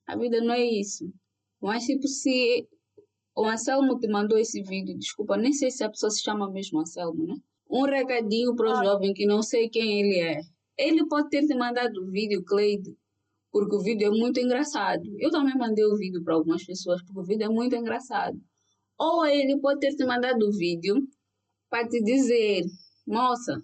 A 0.06 0.16
vida 0.16 0.40
não 0.40 0.54
é 0.54 0.64
isso. 0.64 1.10
Mas 1.60 1.84
tipo, 1.84 2.06
se 2.06 2.68
o 3.34 3.44
Anselmo 3.44 3.98
te 3.98 4.08
mandou 4.08 4.38
esse 4.38 4.62
vídeo, 4.62 4.98
desculpa, 4.98 5.36
nem 5.36 5.52
sei 5.52 5.70
se 5.70 5.84
a 5.84 5.90
pessoa 5.90 6.10
se 6.10 6.22
chama 6.22 6.50
mesmo 6.50 6.80
Anselmo, 6.80 7.26
né? 7.26 7.36
Um 7.68 7.84
recadinho 7.84 8.54
para 8.54 8.68
o 8.68 8.72
ah. 8.72 8.84
jovem 8.84 9.12
que 9.12 9.26
não 9.26 9.42
sei 9.42 9.68
quem 9.68 10.00
ele 10.00 10.20
é. 10.20 10.40
Ele 10.78 11.06
pode 11.06 11.30
ter 11.30 11.46
te 11.46 11.54
mandado 11.54 12.02
o 12.02 12.10
vídeo, 12.10 12.44
Cleide, 12.44 12.96
porque 13.50 13.74
o 13.74 13.80
vídeo 13.80 14.08
é 14.08 14.10
muito 14.10 14.38
engraçado. 14.38 15.04
Eu 15.18 15.30
também 15.30 15.56
mandei 15.56 15.84
o 15.84 15.96
vídeo 15.96 16.22
para 16.22 16.34
algumas 16.34 16.64
pessoas, 16.64 17.02
porque 17.02 17.18
o 17.18 17.24
vídeo 17.24 17.46
é 17.46 17.48
muito 17.48 17.74
engraçado. 17.74 18.38
Ou 18.98 19.26
ele 19.26 19.58
pode 19.60 19.80
ter 19.80 19.94
te 19.94 20.04
mandado 20.04 20.46
o 20.46 20.52
vídeo 20.52 20.96
para 21.70 21.88
te 21.88 22.02
dizer, 22.02 22.64
moça, 23.06 23.62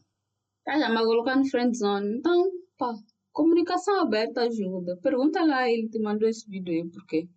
tá 0.65 0.79
já 0.79 0.89
me 0.89 1.05
colocar 1.05 1.37
no 1.37 1.45
friend 1.47 1.77
zone. 1.77 2.19
Então, 2.19 2.51
pá, 2.79 2.95
comunicação 3.33 4.01
aberta 4.01 4.43
ajuda. 4.43 4.97
Pergunta 5.03 5.45
lá, 5.45 5.71
ele 5.71 5.89
te 5.89 5.99
mandou 5.99 6.29
esse 6.29 6.49
vídeo 6.49 6.73
aí, 6.73 6.91
por 6.91 7.07
quê? 7.07 7.29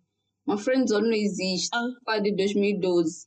Uma 0.46 0.58
friend 0.58 0.88
zone 0.88 1.08
não 1.08 1.16
existe, 1.16 1.70
ah. 1.74 1.88
pá, 2.04 2.18
de 2.18 2.34
2012. 2.34 3.26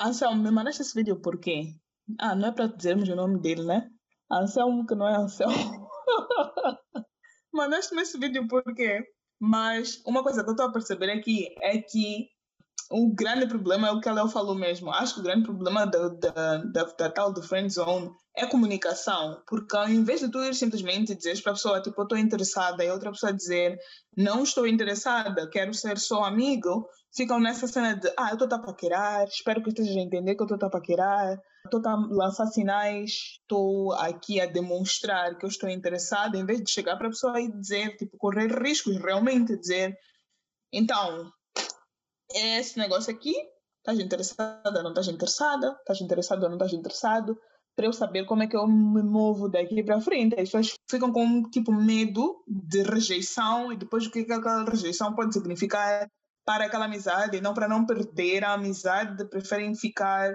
Anselmo, 0.00 0.42
me 0.42 0.50
mandaste 0.50 0.82
esse 0.82 0.94
vídeo 0.94 1.20
por 1.20 1.38
quê? 1.38 1.74
Ah, 2.18 2.34
não 2.34 2.48
é 2.48 2.52
para 2.52 2.66
dizermos 2.66 3.08
o 3.08 3.14
nome 3.14 3.38
dele, 3.40 3.64
né? 3.64 3.90
Anselmo 4.30 4.86
que 4.86 4.94
não 4.94 5.08
é 5.08 5.16
Anselmo. 5.16 5.88
Mandaste-me 7.52 8.02
esse 8.02 8.18
vídeo 8.18 8.46
por 8.46 8.62
quê? 8.74 9.04
Mas 9.40 10.02
uma 10.06 10.22
coisa 10.22 10.42
que 10.42 10.50
eu 10.50 10.52
estou 10.52 10.66
a 10.66 10.72
perceber 10.72 11.10
aqui 11.10 11.54
é 11.62 11.78
que 11.78 12.28
o 12.90 13.14
grande 13.14 13.46
problema 13.46 13.88
é 13.88 13.90
o 13.92 14.00
que 14.00 14.08
a 14.08 14.12
Léo 14.12 14.28
falou 14.28 14.54
mesmo. 14.54 14.90
Acho 14.90 15.14
que 15.14 15.20
o 15.20 15.22
grande 15.22 15.44
problema 15.44 15.86
da, 15.86 16.08
da, 16.08 16.56
da, 16.58 16.84
da 16.84 17.10
tal 17.10 17.32
do 17.32 17.42
friend 17.42 17.72
zone 17.72 18.10
é 18.36 18.46
comunicação. 18.46 19.42
Porque 19.46 19.76
ao 19.76 19.88
invés 19.88 20.20
de 20.20 20.30
tu 20.30 20.38
ir 20.42 20.54
simplesmente 20.54 21.14
dizer 21.14 21.40
para 21.42 21.52
a 21.52 21.54
pessoa, 21.54 21.82
tipo, 21.82 22.00
eu 22.00 22.04
estou 22.04 22.18
interessada, 22.18 22.84
e 22.84 22.90
outra 22.90 23.10
pessoa 23.10 23.32
dizer, 23.32 23.78
não 24.16 24.42
estou 24.42 24.66
interessada, 24.66 25.48
quero 25.50 25.74
ser 25.74 25.98
só 25.98 26.24
amigo, 26.24 26.88
ficam 27.14 27.38
nessa 27.38 27.66
cena 27.66 27.94
de, 27.94 28.08
ah, 28.18 28.30
eu 28.30 28.38
estou 28.38 28.58
a 28.58 28.62
paquerar, 28.62 29.24
espero 29.26 29.62
que 29.62 29.68
esteja 29.68 29.98
a 29.98 30.02
entender 30.02 30.34
que 30.34 30.42
eu 30.42 30.46
estou 30.46 30.66
a 30.66 30.70
paquerar, 30.70 31.38
estou 31.64 31.82
a 31.86 31.96
lançar 32.10 32.46
sinais, 32.46 33.38
estou 33.40 33.92
aqui 33.94 34.40
a 34.40 34.46
demonstrar 34.46 35.36
que 35.36 35.44
eu 35.44 35.48
estou 35.48 35.68
interessada, 35.68 36.36
em 36.36 36.44
vez 36.44 36.62
de 36.62 36.70
chegar 36.70 36.96
para 36.96 37.08
a 37.08 37.10
pessoa 37.10 37.40
e 37.40 37.50
dizer, 37.50 37.96
tipo, 37.96 38.16
correr 38.16 38.50
riscos, 38.62 38.96
realmente 38.96 39.56
dizer, 39.56 39.96
então, 40.72 41.30
esse 42.34 42.78
negócio 42.78 43.12
aqui, 43.12 43.34
estás 43.78 43.98
interessada, 43.98 44.82
não 44.82 44.90
estás 44.90 45.08
interessada, 45.08 45.76
estás 45.80 46.00
interessado 46.00 46.42
ou 46.42 46.48
não 46.48 46.56
estás 46.56 46.72
interessado, 46.72 47.38
para 47.74 47.86
eu 47.86 47.92
saber 47.92 48.26
como 48.26 48.42
é 48.42 48.46
que 48.48 48.56
eu 48.56 48.66
me 48.66 49.02
movo 49.04 49.48
daqui 49.48 49.84
para 49.84 50.00
frente. 50.00 50.34
As 50.34 50.50
pessoas 50.50 50.74
ficam 50.90 51.12
com 51.12 51.48
tipo 51.48 51.72
medo 51.72 52.42
de 52.44 52.82
rejeição 52.82 53.72
e 53.72 53.76
depois 53.76 54.04
o 54.04 54.10
que 54.10 54.20
aquela 54.20 54.64
rejeição 54.64 55.14
pode 55.14 55.32
significar 55.32 56.10
para 56.44 56.64
aquela 56.64 56.86
amizade, 56.86 57.40
não 57.40 57.54
para 57.54 57.68
não 57.68 57.86
perder 57.86 58.42
a 58.42 58.54
amizade, 58.54 59.24
preferem 59.28 59.76
ficar 59.76 60.34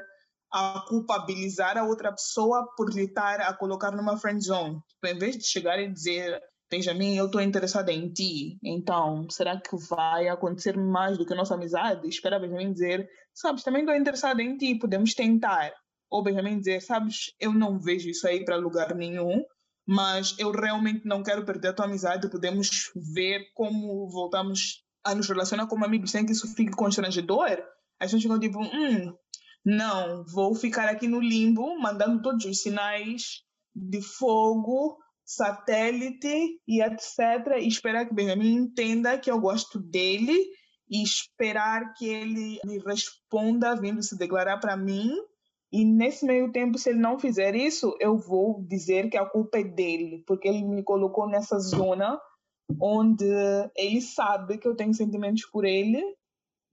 a 0.54 0.86
culpabilizar 0.88 1.78
a 1.78 1.84
outra 1.84 2.12
pessoa 2.12 2.68
por 2.78 2.94
lhe 2.94 3.06
estar 3.06 3.42
a 3.42 3.54
colocar 3.54 3.92
numa 3.92 4.18
friend 4.18 4.46
zone. 4.46 4.80
Tipo, 4.88 5.08
em 5.08 5.18
vez 5.18 5.36
de 5.36 5.46
chegar 5.46 5.80
e 5.80 5.92
dizer, 5.92 6.40
Benjamin, 6.70 7.16
eu 7.16 7.26
estou 7.26 7.42
interessada 7.42 7.92
em 7.92 8.12
ti, 8.14 8.60
então 8.64 9.28
será 9.30 9.60
que 9.60 9.76
vai 9.90 10.28
acontecer 10.28 10.78
mais 10.78 11.18
do 11.18 11.26
que 11.26 11.34
a 11.34 11.36
nossa 11.36 11.56
amizade? 11.56 12.08
Espera 12.08 12.40
Benjamin 12.40 12.72
dizer, 12.72 13.10
sabes, 13.34 13.64
também 13.64 13.82
estou 13.82 13.96
interessada 13.96 14.44
em 14.44 14.56
ti, 14.56 14.76
podemos 14.76 15.16
tentar. 15.16 15.74
Ou 16.10 16.24
Benjamin 16.24 16.60
dizer, 16.60 16.82
sabes, 16.82 17.34
eu 17.40 17.52
não 17.52 17.80
vejo 17.80 18.10
isso 18.10 18.28
aí 18.28 18.46
para 18.46 18.56
lugar 18.56 18.94
nenhum, 18.94 19.44
mas 19.88 20.36
eu 20.38 20.52
realmente 20.52 21.06
não 21.06 21.24
quero 21.24 21.44
perder 21.44 21.70
a 21.70 21.74
tua 21.74 21.86
amizade, 21.86 22.30
podemos 22.30 22.92
ver 23.16 23.48
como 23.56 24.08
voltamos 24.08 24.84
a 25.04 25.16
nos 25.16 25.28
relacionar 25.28 25.66
como 25.66 25.84
amigos 25.84 26.12
sem 26.12 26.26
que 26.26 26.32
isso 26.32 26.48
fique 26.56 26.72
constrangedor. 26.72 27.50
As 28.00 28.12
pessoas 28.12 28.24
ficam 28.24 28.40
tipo, 28.40 28.60
hum, 28.60 29.16
não, 29.66 30.26
vou 30.26 30.54
ficar 30.56 30.90
aqui 30.90 31.08
no 31.08 31.20
limbo, 31.20 31.80
mandando 31.80 32.22
todos 32.22 32.46
os 32.46 32.62
sinais 32.62 33.44
de 33.74 34.02
fogo, 34.02 34.98
satélite 35.26 36.60
e 36.68 36.82
etc. 36.82 37.60
E 37.60 37.68
esperar 37.68 38.06
que 38.06 38.14
Benjamin 38.14 38.56
entenda 38.56 39.18
que 39.18 39.32
eu 39.32 39.40
gosto 39.40 39.80
dele 39.80 40.38
e 40.90 41.02
esperar 41.02 41.94
que 41.94 42.08
ele 42.08 42.60
me 42.66 42.78
responda 42.80 43.76
vindo 43.76 44.04
se 44.04 44.18
declarar 44.18 44.60
para 44.60 44.76
mim. 44.76 45.12
E 45.72 45.86
nesse 45.86 46.26
meio 46.26 46.52
tempo, 46.52 46.78
se 46.78 46.90
ele 46.90 47.00
não 47.00 47.18
fizer 47.18 47.56
isso, 47.56 47.96
eu 48.00 48.18
vou 48.18 48.64
dizer 48.68 49.10
que 49.10 49.18
a 49.18 49.26
culpa 49.26 49.58
é 49.58 49.64
dele, 49.64 50.24
porque 50.28 50.48
ele 50.48 50.62
me 50.62 50.84
colocou 50.84 51.28
nessa 51.28 51.58
zona 51.58 52.20
onde 52.80 53.26
ele 53.76 54.02
sabe 54.02 54.58
que 54.58 54.68
eu 54.68 54.76
tenho 54.76 54.94
sentimentos 54.94 55.46
por 55.46 55.66
ele, 55.66 56.02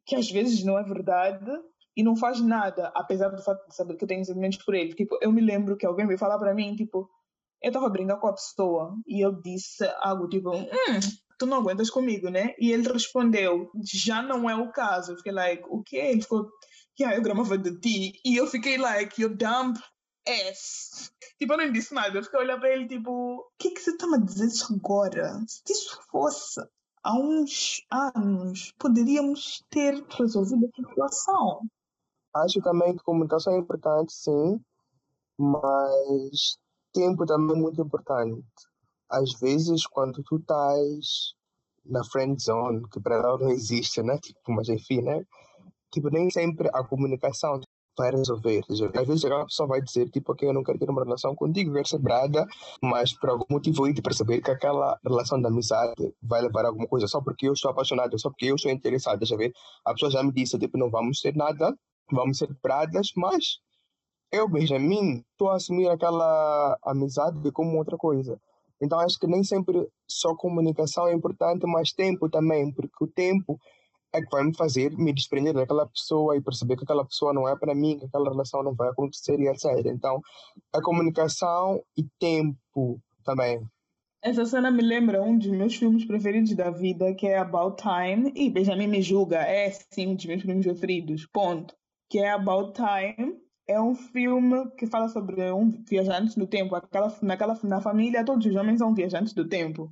que 0.07 0.17
às 0.17 0.31
vezes 0.31 0.65
não 0.65 0.79
é 0.79 0.83
verdade, 0.83 1.51
e 1.97 2.03
não 2.03 2.17
faz 2.17 2.41
nada, 2.41 2.93
apesar 2.95 3.29
do 3.29 3.43
fato 3.43 3.69
de 3.69 3.75
saber 3.75 3.97
que 3.97 4.05
eu 4.05 4.09
tenho 4.09 4.25
sentimentos 4.25 4.63
por 4.65 4.75
ele. 4.75 4.95
Tipo, 4.95 5.19
eu 5.21 5.33
me 5.33 5.41
lembro 5.41 5.77
que 5.77 5.87
alguém 5.87 6.07
veio 6.07 6.19
falar 6.19 6.39
para 6.39 6.55
mim, 6.55 6.75
tipo, 6.77 7.11
eu 7.63 7.73
tava 7.73 7.89
brincando 7.89 8.21
com 8.21 8.29
a 8.29 8.33
pessoa 8.33 8.97
e 9.07 9.21
eu 9.25 9.33
disse 9.33 9.85
algo 10.01 10.29
tipo, 10.29 10.51
hum, 10.51 11.01
tu 11.39 11.47
não 11.47 11.59
aguentas 11.59 11.91
comigo, 11.91 12.31
né? 12.31 12.55
E 12.59 12.73
ele 12.73 12.91
respondeu, 12.91 13.71
já 13.83 14.23
não 14.23 14.49
é 14.49 14.55
o 14.55 14.71
caso. 14.71 15.13
Eu 15.13 15.17
fiquei 15.17 15.33
like, 15.33 15.65
o 15.69 15.83
quê? 15.83 15.97
Ele 15.97 16.23
ficou, 16.23 16.51
yeah, 16.99 17.17
eu 17.17 17.23
gramava 17.23 17.59
de 17.59 17.79
ti. 17.81 18.21
E 18.25 18.37
eu 18.37 18.47
fiquei 18.47 18.79
like, 18.79 19.21
you 19.21 19.29
dumb 19.29 19.79
ass. 20.27 21.13
Tipo, 21.39 21.55
eu 21.55 21.59
não 21.59 21.73
disse 21.73 21.95
nada. 21.95 22.17
Eu 22.17 22.23
fiquei 22.23 22.41
olhando 22.41 22.61
para 22.61 22.71
ele, 22.71 22.87
tipo, 22.87 23.11
o 23.11 23.51
que 23.59 23.71
que 23.71 23.81
você 23.81 23.97
tá 23.97 24.07
me 24.07 24.23
dizendo 24.25 24.53
agora? 24.77 25.33
Se 25.47 25.73
isso 25.73 26.01
fosse 26.11 26.61
há 27.03 27.19
uns 27.19 27.83
anos, 27.91 28.73
poderíamos 28.79 29.65
ter 29.71 30.03
resolvido 30.11 30.67
a 30.67 30.77
situação. 30.77 31.61
Acho 32.35 32.61
também 32.61 32.97
que 32.97 33.03
comunicação 33.03 33.55
é 33.55 33.59
importante, 33.59 34.13
sim, 34.13 34.61
mas 35.39 36.59
tempo 36.93 37.27
também 37.27 37.57
é 37.57 37.61
muito 37.61 37.81
importante. 37.81 38.45
Às 39.09 39.33
vezes, 39.41 39.87
quando 39.87 40.23
tu 40.23 40.37
estás 40.37 41.35
na 41.85 42.05
friend 42.05 42.41
zone, 42.41 42.89
que 42.89 43.01
para 43.01 43.17
ela 43.17 43.39
não 43.39 43.51
existe, 43.51 44.03
né? 44.03 44.19
Tipo, 44.19 44.53
mas 44.53 44.69
enfim, 44.69 45.03
né? 45.03 45.25
Tipo, 45.91 46.11
nem 46.11 46.31
sempre 46.31 46.69
a 46.73 46.85
comunicação 46.85 47.61
vai 47.99 48.11
resolver. 48.13 48.63
Às 48.71 49.07
vezes 49.07 49.25
a 49.25 49.45
pessoa 49.45 49.69
vai 49.69 49.83
dizer, 49.83 50.09
tipo, 50.11 50.33
ok, 50.33 50.49
eu 50.49 50.53
não 50.55 50.63
quero 50.63 50.79
ter 50.79 50.89
uma 50.89 51.03
relação 51.03 51.35
contigo, 51.35 51.73
quero 51.73 51.89
ser 51.89 51.99
brada, 51.99 52.47
mas 52.83 53.13
por 53.13 53.31
algum 53.31 53.47
motivo 53.51 53.87
eu 53.87 53.93
de 53.93 54.01
perceber 54.01 54.41
que 54.41 54.51
aquela 54.51 54.99
relação 55.05 55.41
de 55.41 55.47
amizade 55.47 56.15
vai 56.23 56.41
levar 56.43 56.65
a 56.65 56.69
alguma 56.69 56.87
coisa, 56.87 57.07
só 57.07 57.21
porque 57.21 57.49
eu 57.49 57.53
estou 57.53 57.71
apaixonado, 57.71 58.19
só 58.19 58.31
porque 58.31 58.47
eu 58.47 58.55
estou 58.55 58.71
interessado, 58.71 59.19
deixa 59.19 59.37
ver? 59.37 59.53
A 59.85 59.93
pessoa 59.93 60.11
já 60.11 60.23
me 60.23 60.33
disse, 60.33 60.59
tipo, 60.59 60.79
não 60.79 60.91
vamos 60.91 61.21
ter 61.21 61.35
nada, 61.37 61.77
vamos 62.13 62.39
ser 62.39 62.49
bradas, 62.63 63.09
mas 63.17 63.59
eu, 64.33 64.49
Benjamin, 64.49 65.25
estou 65.33 65.51
a 65.51 65.57
assumir 65.57 65.89
aquela 65.89 66.79
amizade 66.83 67.51
como 67.53 67.77
outra 67.77 67.97
coisa. 67.97 68.41
Então 68.81 68.99
acho 69.01 69.19
que 69.19 69.27
nem 69.27 69.43
sempre 69.43 69.89
só 70.09 70.35
comunicação 70.35 71.07
é 71.07 71.13
importante, 71.13 71.67
mas 71.67 71.93
tempo 71.93 72.29
também, 72.31 72.73
porque 72.73 73.05
o 73.05 73.09
tempo 73.09 73.59
é 74.13 74.21
que 74.21 74.31
vai 74.31 74.43
me 74.43 74.57
fazer 74.57 74.97
me 74.97 75.13
desprender 75.13 75.55
daquela 75.55 75.87
pessoa 75.87 76.37
e 76.37 76.41
perceber 76.41 76.77
que 76.77 76.85
aquela 76.85 77.05
pessoa 77.05 77.33
não 77.33 77.49
é 77.49 77.57
para 77.57 77.75
mim, 77.75 77.99
que 77.99 78.07
aquela 78.07 78.31
relação 78.31 78.63
não 78.63 78.75
vai 78.75 78.89
acontecer 78.89 79.39
e 79.39 79.49
etc. 79.49 79.87
Então, 79.87 80.21
a 80.73 80.81
comunicação 80.83 81.83
e 81.97 82.05
tempo 82.19 83.01
também. 83.25 83.61
Essa 84.23 84.45
cena 84.45 84.71
me 84.71 84.83
lembra 84.83 85.23
um 85.23 85.39
dos 85.39 85.49
meus 85.49 85.77
filmes 85.77 86.05
preferidos 86.05 86.55
da 86.55 86.71
vida, 86.71 87.15
que 87.15 87.27
é 87.27 87.39
About 87.39 87.83
Time. 87.83 88.33
E 88.35 88.51
Benjamin 88.51 88.87
me 88.87 89.01
julga, 89.01 89.39
é 89.39 89.71
sim 89.71 90.09
um 90.09 90.15
dos 90.15 90.27
meus 90.27 90.43
filmes 90.43 90.67
preferidos, 90.67 91.27
ponto. 91.33 91.75
Que 92.11 92.19
é 92.19 92.33
About 92.33 92.75
Time. 92.75 93.41
É 93.67 93.81
um 93.81 93.95
filme 93.95 94.69
que 94.77 94.87
fala 94.87 95.09
sobre 95.09 95.51
um 95.53 95.71
viajante 95.89 96.37
no 96.37 96.47
tempo. 96.47 96.75
Aquela, 96.75 97.17
naquela, 97.23 97.59
na 97.63 97.81
família, 97.81 98.25
todos 98.25 98.45
os 98.45 98.55
homens 98.57 98.81
são 98.81 98.93
viajantes 98.93 99.33
do 99.33 99.49
tempo. 99.49 99.91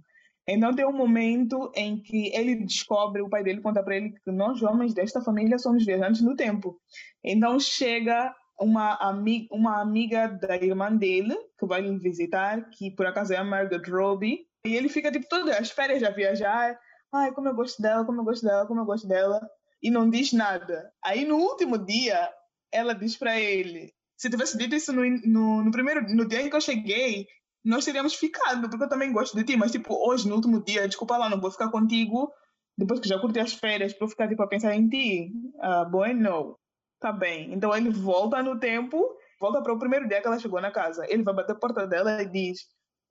Então 0.49 0.75
tem 0.75 0.87
um 0.87 0.97
momento 0.97 1.71
em 1.77 2.01
que 2.01 2.35
ele 2.35 2.57
descobre, 2.57 3.21
o 3.21 3.29
pai 3.29 3.45
dele 3.45 3.61
conta 3.61 3.83
para 3.83 3.97
ele 3.97 4.15
que 4.25 4.33
nós 4.33 4.63
homens 4.63 4.95
desta 4.95 5.21
família 5.21 5.59
somos 5.59 5.85
viajantes 5.85 6.23
no 6.23 6.35
tempo. 6.35 6.81
Então 7.23 7.61
chega 7.61 8.35
uma, 8.59 8.95
ami 8.95 9.47
uma 9.53 9.81
amiga 9.81 10.27
da 10.27 10.57
irmã 10.57 10.91
dele, 10.91 11.37
que 11.59 11.67
vai 11.67 11.83
lhe 11.83 11.99
visitar, 11.99 12.69
que 12.71 12.91
por 12.91 13.07
acaso 13.07 13.35
é 13.35 13.37
a 13.37 13.45
Margot 13.45 13.83
Robbie, 13.89 14.39
e 14.67 14.75
ele 14.75 14.89
fica 14.89 15.13
tipo 15.13 15.27
todas 15.29 15.55
as 15.55 15.71
férias 15.71 16.03
a 16.03 16.11
viajar, 16.11 16.79
ai 17.13 17.31
como 17.33 17.49
eu 17.49 17.55
gosto 17.55 17.81
dela, 17.81 18.05
como 18.07 18.23
eu 18.23 18.25
gosto 18.25 18.47
dela, 18.47 18.67
como 18.67 18.81
eu 18.81 18.87
gosto 18.87 19.07
dela, 19.07 19.41
e 19.83 19.91
não 19.91 20.09
diz 20.11 20.33
nada. 20.33 20.93
Aí 21.05 21.25
no 21.25 21.37
último 21.37 21.79
dia, 21.79 22.31
ela 22.73 22.95
diz 22.95 23.17
para 23.17 23.39
ele, 23.39 23.93
se 24.17 24.29
tivesse 24.29 24.59
dito 24.59 24.75
isso 24.75 24.93
no, 24.93 25.03
no, 25.25 25.65
no, 25.65 25.71
primeiro 25.71 26.03
no 26.15 26.27
dia 26.27 26.43
em 26.43 26.51
que 26.51 26.57
eu 26.57 26.61
cheguei, 26.61 27.27
nós 27.65 27.85
teríamos 27.85 28.15
ficado, 28.15 28.69
porque 28.69 28.85
eu 28.85 28.89
também 28.89 29.13
gosto 29.13 29.37
de 29.37 29.45
ti, 29.45 29.57
mas 29.57 29.73
tipo, 29.73 29.95
hoje, 29.95 30.29
no 30.29 30.35
último 30.35 30.63
dia, 30.63 30.89
desculpa 30.89 31.17
lá, 31.17 31.29
não 31.29 31.41
vou 31.41 31.51
ficar 31.51 31.71
contigo, 31.71 32.33
depois 32.77 33.01
que 33.01 33.09
já 33.09 33.19
curti 33.19 33.41
as 33.41 33.55
férias, 33.55 33.93
para 33.93 34.07
eu 34.07 34.11
ficar 34.11 34.29
tipo 34.29 34.43
a 34.43 34.49
pensar 34.49 34.75
em 34.75 34.89
ti. 34.89 35.33
Ah, 35.61 35.85
bueno, 35.85 36.57
tá 37.01 37.13
bem. 37.13 37.53
Então 37.53 37.77
ele 37.77 37.91
volta 37.91 38.43
no 38.43 38.59
tempo, 38.59 39.17
volta 39.41 39.61
para 39.63 39.73
o 39.73 39.79
primeiro 39.79 40.09
dia 40.09 40.21
que 40.21 40.27
ela 40.29 40.39
chegou 40.39 40.61
na 40.61 40.71
casa. 40.71 41.05
Ele 41.09 41.25
vai 41.25 41.35
bater 41.35 41.53
a 41.53 41.59
porta 41.59 41.87
dela 41.89 42.23
e 42.23 42.31
diz: 42.31 42.61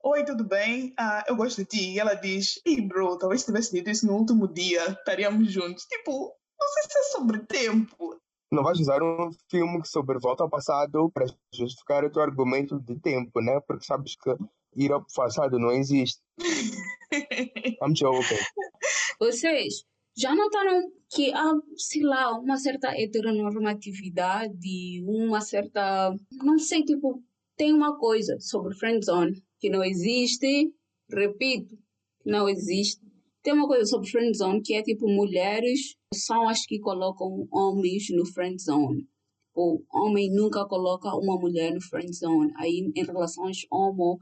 Oi, 0.04 0.24
tudo 0.24 0.46
bem? 0.46 0.94
Ah, 0.98 1.26
eu 1.28 1.36
gosto 1.36 1.58
de 1.58 1.66
ti. 1.66 1.94
E 1.94 2.00
ela 2.00 2.14
diz: 2.14 2.62
Ei, 2.66 2.80
bro, 2.80 3.18
talvez 3.18 3.42
se 3.42 3.48
tivesse 3.48 3.74
dito 3.74 3.90
isso 3.90 4.08
no 4.08 4.14
último 4.14 4.48
dia, 4.48 4.84
estaríamos 4.88 5.52
juntos. 5.52 5.84
Tipo, 5.84 6.34
não 6.60 6.68
sei 6.68 6.84
se 6.84 6.98
é 6.98 7.02
sobre 7.04 7.40
tempo 7.40 8.20
não 8.52 8.64
vais 8.64 8.80
usar 8.80 9.04
um 9.04 9.32
filme 9.50 9.82
sobre 9.86 10.20
volta 10.20 10.43
ao 10.43 10.50
passado 10.50 11.10
para 11.12 11.26
justificar 11.54 12.04
o 12.04 12.10
teu 12.10 12.22
argumento 12.22 12.80
de 12.80 12.98
tempo, 13.00 13.41
né? 13.41 13.60
Porque 13.67 13.86
sabes 13.86 14.15
que 14.15 14.36
ir 14.76 14.91
ao 14.91 15.06
passado 15.06 15.60
não 15.60 15.72
existe. 15.72 16.22
I'm 17.82 17.93
joking. 17.93 18.38
Vocês 19.20 19.84
já 20.15 20.34
notaram 20.34 20.91
que 21.10 21.34
há, 21.34 21.54
sei 21.76 22.04
lá, 22.04 22.38
uma 22.39 22.58
certa 22.58 22.89
heteronormatividade, 22.98 25.04
uma 25.06 25.41
certa. 25.41 26.15
Não 26.32 26.58
sei, 26.58 26.84
tipo, 26.84 27.22
tem 27.56 27.74
uma 27.74 27.98
coisa 27.98 28.39
sobre 28.39 28.76
friendzone 28.76 29.43
que 29.60 29.70
não 29.70 29.84
existe, 29.84 30.72
repito, 31.10 31.78
não 32.26 32.48
existe 32.48 33.07
tem 33.48 33.54
uma 33.54 33.66
coisa 33.66 33.86
sobre 33.86 34.10
friend 34.10 34.38
zone 34.38 34.62
que 34.62 34.74
é 34.74 34.84
tipo 34.84 35.08
mulheres 35.08 35.96
são 36.14 36.50
as 36.50 36.66
que 36.66 36.82
colocam 36.82 37.48
homens 37.50 38.08
no 38.10 38.26
friend 38.26 38.62
zone. 38.62 39.08
O 39.56 39.82
homem 39.90 40.30
nunca 40.30 40.66
coloca 40.66 41.16
uma 41.16 41.40
mulher 41.40 41.74
no 41.74 41.82
friend 41.82 42.14
zone. 42.14 42.52
Aí 42.58 42.92
em 42.94 43.06
relações 43.06 43.60
homo 43.72 44.18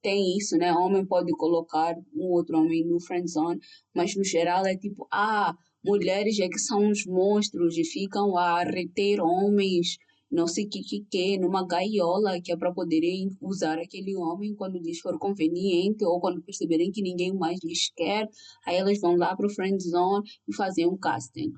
tem 0.00 0.38
isso, 0.38 0.56
né? 0.56 0.72
Homem 0.72 1.04
pode 1.04 1.30
colocar 1.32 1.94
um 2.16 2.32
outro 2.32 2.56
homem 2.56 2.86
no 2.86 2.98
friend 2.98 3.30
zone, 3.30 3.60
mas 3.94 4.16
no 4.16 4.24
geral 4.24 4.64
é 4.64 4.74
tipo, 4.74 5.06
ah, 5.12 5.54
mulheres 5.84 6.40
é 6.40 6.48
que 6.48 6.58
são 6.58 6.88
os 6.88 7.04
monstros 7.04 7.76
e 7.76 7.84
ficam 7.84 8.34
a 8.34 8.62
reter 8.62 9.20
homens 9.20 9.98
não 10.34 10.48
sei 10.48 10.64
o 10.64 10.68
que, 10.68 10.82
que, 10.82 11.04
que, 11.08 11.38
numa 11.38 11.64
gaiola, 11.64 12.40
que 12.40 12.52
é 12.52 12.56
para 12.56 12.72
poderem 12.72 13.30
usar 13.40 13.78
aquele 13.78 14.16
homem 14.16 14.52
quando 14.54 14.78
lhes 14.78 14.98
for 14.98 15.16
conveniente 15.16 16.04
ou 16.04 16.20
quando 16.20 16.42
perceberem 16.42 16.90
que 16.90 17.00
ninguém 17.00 17.32
mais 17.32 17.60
lhes 17.62 17.92
quer. 17.94 18.28
Aí 18.66 18.76
elas 18.76 19.00
vão 19.00 19.16
lá 19.16 19.36
para 19.36 19.46
o 19.46 19.50
friend 19.50 19.80
zone 19.80 20.24
e 20.48 20.54
fazer 20.54 20.86
um 20.86 20.96
casting. 20.96 21.52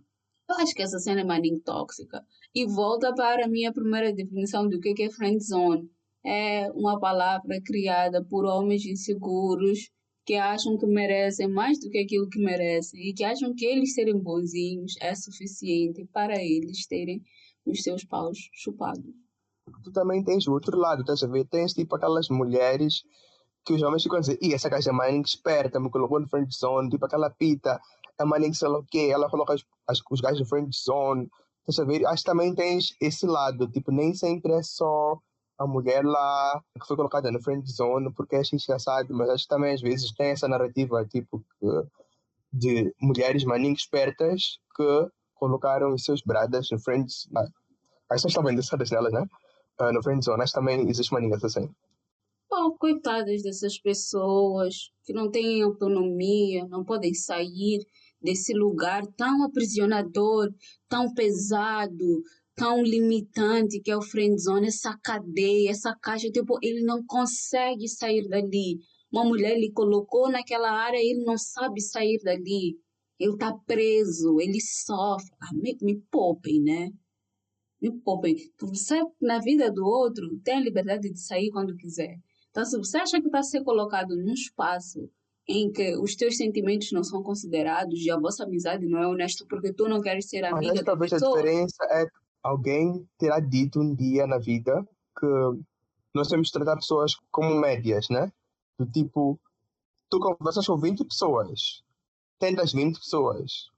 Eu 0.48 0.56
acho 0.56 0.74
que 0.74 0.82
essa 0.82 0.98
cena 0.98 1.22
é 1.22 1.24
maninho 1.24 1.58
tóxica. 1.60 2.22
E 2.54 2.66
volta 2.66 3.14
para 3.14 3.46
a 3.46 3.48
minha 3.48 3.72
primeira 3.72 4.12
definição 4.12 4.68
do 4.68 4.78
que 4.78 5.02
é 5.02 5.10
friend 5.10 5.42
zone. 5.42 5.90
É 6.24 6.70
uma 6.72 7.00
palavra 7.00 7.58
criada 7.64 8.22
por 8.24 8.44
homens 8.44 8.84
inseguros 8.84 9.90
que 10.26 10.34
acham 10.34 10.76
que 10.76 10.86
merecem 10.86 11.48
mais 11.48 11.78
do 11.78 11.88
que 11.88 11.98
aquilo 11.98 12.28
que 12.28 12.40
merecem 12.40 13.00
e 13.00 13.14
que 13.14 13.24
acham 13.24 13.54
que 13.54 13.64
eles 13.64 13.94
serem 13.94 14.18
bonzinhos 14.18 14.96
é 15.00 15.14
suficiente 15.14 16.04
para 16.12 16.34
eles 16.42 16.84
terem 16.86 17.22
os 17.66 17.82
seus 17.82 18.04
paus 18.04 18.48
chupados. 18.52 19.04
Tu 19.82 19.92
também 19.92 20.22
tens 20.22 20.46
o 20.46 20.52
outro 20.52 20.78
lado, 20.78 21.00
estás 21.00 21.22
a 21.22 21.26
ver? 21.26 21.44
Tens 21.46 21.72
tipo 21.72 21.96
aquelas 21.96 22.28
mulheres 22.28 23.02
que 23.64 23.72
os 23.72 23.82
homens 23.82 24.04
ficam 24.04 24.18
a 24.18 24.20
dizer, 24.20 24.38
e 24.40 24.54
essa 24.54 24.68
gaja 24.68 24.90
é 24.90 24.92
mais 24.92 25.26
esperta, 25.26 25.80
me 25.80 25.90
colocou 25.90 26.20
no 26.20 26.28
friend 26.28 26.54
zone, 26.54 26.88
tipo 26.88 27.04
aquela 27.04 27.28
pita, 27.28 27.80
a 28.16 28.24
maninha 28.24 28.54
sei 28.54 28.68
lá 28.68 28.78
o 28.78 28.84
quê, 28.84 29.10
ela 29.12 29.28
coloca 29.28 29.54
as, 29.54 29.64
as, 29.88 30.00
os 30.08 30.20
gajos 30.20 30.40
no 30.40 30.46
friend 30.46 30.70
zone, 30.72 31.28
estás 31.60 31.80
a 31.80 31.84
ver? 31.84 32.06
Acho 32.06 32.22
que 32.22 32.30
também 32.30 32.54
tens 32.54 32.94
esse 33.00 33.26
lado, 33.26 33.66
tipo, 33.68 33.90
nem 33.90 34.14
sempre 34.14 34.52
é 34.52 34.62
só 34.62 35.18
a 35.58 35.66
mulher 35.66 36.04
lá 36.04 36.62
que 36.80 36.86
foi 36.86 36.96
colocada 36.96 37.30
no 37.32 37.42
friend 37.42 37.68
zone 37.68 38.12
porque 38.14 38.36
é 38.36 38.42
engraçado, 38.52 39.12
mas 39.12 39.28
acho 39.30 39.44
que 39.44 39.48
também 39.48 39.74
às 39.74 39.80
vezes 39.80 40.12
tem 40.12 40.28
essa 40.28 40.46
narrativa, 40.46 41.04
tipo, 41.06 41.44
de 42.52 42.94
mulheres 43.00 43.44
maninhas 43.44 43.80
espertas 43.80 44.58
que 44.76 45.08
colocaram 45.36 45.94
os 45.94 46.04
seus 46.04 46.22
bradas 46.22 46.68
no 46.70 46.78
Friends. 46.78 47.28
Ah, 47.36 47.42
as 48.10 48.16
pessoas 48.16 48.32
estavam 48.32 48.50
interessadas 48.50 48.90
nelas, 48.90 49.12
né? 49.12 49.26
Uh, 49.80 49.92
no 49.92 50.02
Friend 50.02 50.24
Zone, 50.24 50.38
mas 50.38 50.52
também 50.52 50.88
existe 50.88 51.12
maninhas 51.12 51.44
assim. 51.44 51.68
Oh, 52.50 52.72
coitadas 52.78 53.42
dessas 53.42 53.78
pessoas 53.78 54.90
que 55.04 55.12
não 55.12 55.30
têm 55.30 55.62
autonomia, 55.62 56.66
não 56.68 56.84
podem 56.84 57.12
sair 57.12 57.84
desse 58.22 58.54
lugar 58.54 59.04
tão 59.16 59.42
aprisionador, 59.44 60.48
tão 60.88 61.12
pesado, 61.12 62.22
tão 62.54 62.82
limitante 62.82 63.80
que 63.80 63.90
é 63.90 63.96
o 63.96 64.02
friend 64.02 64.40
zone, 64.40 64.68
essa 64.68 64.96
cadeia, 65.02 65.70
essa 65.70 65.94
caixa, 66.00 66.30
tipo, 66.30 66.58
ele 66.62 66.82
não 66.82 67.04
consegue 67.04 67.88
sair 67.88 68.26
dali. 68.28 68.78
Uma 69.12 69.24
mulher 69.24 69.58
lhe 69.58 69.70
colocou 69.72 70.30
naquela 70.30 70.70
área, 70.70 70.98
ele 70.98 71.24
não 71.24 71.36
sabe 71.36 71.80
sair 71.80 72.18
dali. 72.22 72.78
Ele 73.18 73.32
está 73.32 73.52
preso, 73.66 74.40
ele 74.40 74.60
sofre. 74.60 75.30
Ah, 75.40 75.54
me, 75.54 75.76
me 75.80 75.96
poupem, 76.10 76.62
né? 76.62 76.90
Me 77.80 77.90
poupem. 78.00 78.36
Você, 78.60 79.02
na 79.20 79.38
vida 79.38 79.70
do 79.70 79.84
outro, 79.84 80.38
tem 80.44 80.56
a 80.56 80.60
liberdade 80.60 81.10
de 81.10 81.20
sair 81.20 81.50
quando 81.50 81.76
quiser. 81.76 82.18
Então, 82.50 82.64
se 82.64 82.76
você 82.78 82.98
acha 82.98 83.20
que 83.20 83.26
está 83.26 83.42
ser 83.42 83.62
colocado 83.62 84.16
num 84.16 84.32
espaço 84.32 85.10
em 85.48 85.70
que 85.70 85.96
os 85.98 86.16
teus 86.16 86.36
sentimentos 86.36 86.90
não 86.90 87.04
são 87.04 87.22
considerados 87.22 88.00
e 88.00 88.10
a 88.10 88.18
vossa 88.18 88.44
amizade 88.44 88.86
não 88.86 88.98
é 88.98 89.06
honesta 89.06 89.44
porque 89.48 89.72
tu 89.72 89.88
não 89.88 90.00
queres 90.00 90.28
ser 90.28 90.44
amiga 90.44 90.74
Mas 90.74 90.82
talvez 90.82 91.12
a 91.12 91.18
diferença 91.18 91.84
é 91.90 92.06
alguém 92.42 93.06
terá 93.18 93.38
dito 93.40 93.80
um 93.80 93.94
dia 93.94 94.26
na 94.26 94.38
vida 94.38 94.86
que 95.18 95.26
nós 96.14 96.28
temos 96.28 96.48
que 96.48 96.54
tratar 96.54 96.76
pessoas 96.76 97.14
como 97.30 97.60
médias, 97.60 98.08
né? 98.08 98.32
Do 98.78 98.86
tipo, 98.86 99.38
tu 100.10 100.18
conversas 100.18 100.66
com 100.66 100.78
20 100.78 101.04
pessoas, 101.04 101.84
tentas 102.38 102.72
20 102.72 102.98
pessoas. 102.98 103.70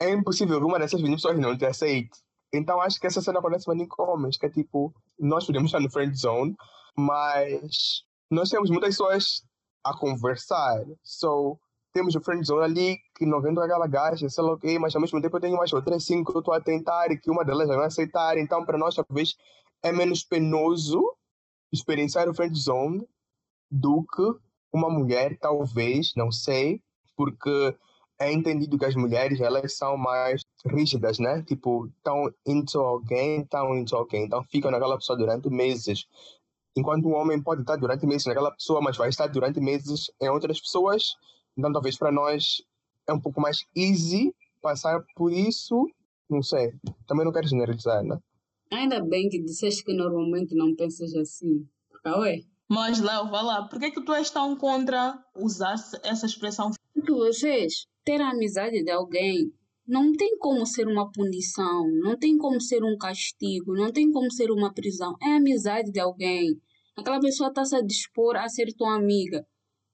É 0.00 0.10
impossível 0.10 0.58
que 0.58 0.66
uma 0.66 0.78
dessas 0.78 1.00
20 1.00 1.14
pessoas 1.14 1.38
não 1.38 1.56
te 1.56 1.64
aceite. 1.64 2.18
Então 2.52 2.80
acho 2.80 3.00
que 3.00 3.06
essa 3.06 3.20
cena 3.20 3.38
acontece 3.38 3.66
com 3.66 4.02
homens, 4.02 4.36
que 4.36 4.46
é 4.46 4.50
tipo, 4.50 4.94
nós 5.18 5.46
podemos 5.46 5.68
estar 5.68 5.80
no 5.80 5.90
friend 5.90 6.16
zone, 6.16 6.56
mas 6.96 8.04
nós 8.30 8.48
temos 8.48 8.70
muitas 8.70 8.90
pessoas 8.90 9.42
a 9.82 9.96
conversar. 9.96 10.84
So, 11.02 11.58
temos 11.92 12.14
o 12.14 12.20
friend 12.20 12.44
zone 12.44 12.64
ali 12.64 12.98
que 13.16 13.26
não 13.26 13.40
vem 13.40 13.54
com 13.54 13.60
aquela 13.60 13.86
gaja, 13.86 14.28
sei 14.28 14.44
lá 14.44 14.52
o 14.52 14.58
quê, 14.58 14.78
mas 14.78 14.94
ao 14.94 15.00
mesmo 15.00 15.20
tempo 15.20 15.36
eu 15.36 15.40
tenho 15.40 15.56
mais 15.56 15.72
outras 15.72 16.04
cinco 16.04 16.32
que 16.32 16.38
eu 16.38 16.40
estou 16.40 16.54
a 16.54 16.60
tentar 16.60 17.10
e 17.10 17.18
que 17.18 17.30
uma 17.30 17.44
delas 17.44 17.68
vai 17.68 17.86
aceitar. 17.86 18.38
Então, 18.38 18.64
para 18.64 18.78
nós, 18.78 18.94
talvez 18.94 19.36
é 19.82 19.92
menos 19.92 20.24
penoso 20.24 21.00
experienciar 21.72 22.28
o 22.28 22.34
friend 22.34 22.58
zone 22.58 23.06
do 23.70 24.04
que 24.04 24.22
uma 24.72 24.90
mulher, 24.90 25.38
talvez, 25.38 26.12
não 26.16 26.32
sei, 26.32 26.82
porque 27.16 27.76
é 28.18 28.32
entendido 28.32 28.78
que 28.78 28.84
as 28.84 28.94
mulheres 28.94 29.40
elas 29.40 29.76
são 29.76 29.96
mais 29.96 30.42
rígidas, 30.66 31.18
né? 31.18 31.42
Tipo, 31.42 31.86
estão 31.86 32.32
into 32.46 32.78
alguém, 32.78 33.42
estão 33.42 33.76
into 33.76 33.96
alguém, 33.96 34.24
então 34.24 34.42
ficam 34.44 34.70
naquela 34.70 34.96
pessoa 34.96 35.18
durante 35.18 35.48
meses. 35.50 36.06
Enquanto 36.76 37.06
um 37.06 37.14
homem 37.14 37.40
pode 37.40 37.62
estar 37.62 37.76
durante 37.76 38.06
meses 38.06 38.26
naquela 38.26 38.50
pessoa, 38.50 38.80
mas 38.80 38.96
vai 38.96 39.08
estar 39.08 39.26
durante 39.28 39.60
meses 39.60 40.10
em 40.20 40.28
outras 40.28 40.60
pessoas. 40.60 41.14
Então, 41.56 41.72
talvez 41.72 41.96
para 41.96 42.10
nós 42.10 42.62
é 43.08 43.12
um 43.12 43.20
pouco 43.20 43.40
mais 43.40 43.64
easy 43.76 44.34
passar 44.60 45.04
por 45.14 45.32
isso. 45.32 45.88
Não 46.28 46.42
sei. 46.42 46.72
Também 47.06 47.24
não 47.24 47.32
quero 47.32 47.46
generalizar, 47.46 48.02
né? 48.02 48.18
Ainda 48.72 49.00
bem 49.04 49.28
que 49.28 49.40
disseste 49.40 49.84
que 49.84 49.92
normalmente 49.92 50.54
não 50.54 50.74
pensas 50.74 51.14
assim. 51.14 51.64
Cauê? 52.02 52.44
Mas, 52.68 53.00
Léo, 53.00 53.30
vai 53.30 53.44
lá. 53.44 53.68
Por 53.68 53.78
que, 53.78 53.90
que 53.90 54.02
tu 54.02 54.12
és 54.12 54.30
tão 54.30 54.56
contra 54.56 55.16
usar 55.36 55.74
essa 56.02 56.26
expressão? 56.26 56.70
Porque 56.94 57.12
vocês, 57.12 57.86
ter 58.04 58.20
a 58.20 58.30
amizade 58.30 58.82
de 58.84 58.90
alguém 58.90 59.52
não 59.86 60.12
tem 60.12 60.38
como 60.38 60.64
ser 60.64 60.86
uma 60.86 61.10
punição, 61.10 61.86
não 62.02 62.16
tem 62.16 62.38
como 62.38 62.60
ser 62.60 62.82
um 62.82 62.96
castigo, 62.96 63.74
não 63.74 63.92
tem 63.92 64.10
como 64.10 64.30
ser 64.30 64.50
uma 64.50 64.72
prisão. 64.72 65.14
É 65.20 65.32
a 65.32 65.36
amizade 65.36 65.90
de 65.90 66.00
alguém. 66.00 66.58
Aquela 66.96 67.20
pessoa 67.20 67.48
está 67.48 67.64
se 67.64 67.76
a 67.76 67.82
dispor 67.82 68.36
a 68.36 68.48
ser 68.48 68.72
tua 68.72 68.94
amiga. 68.94 69.44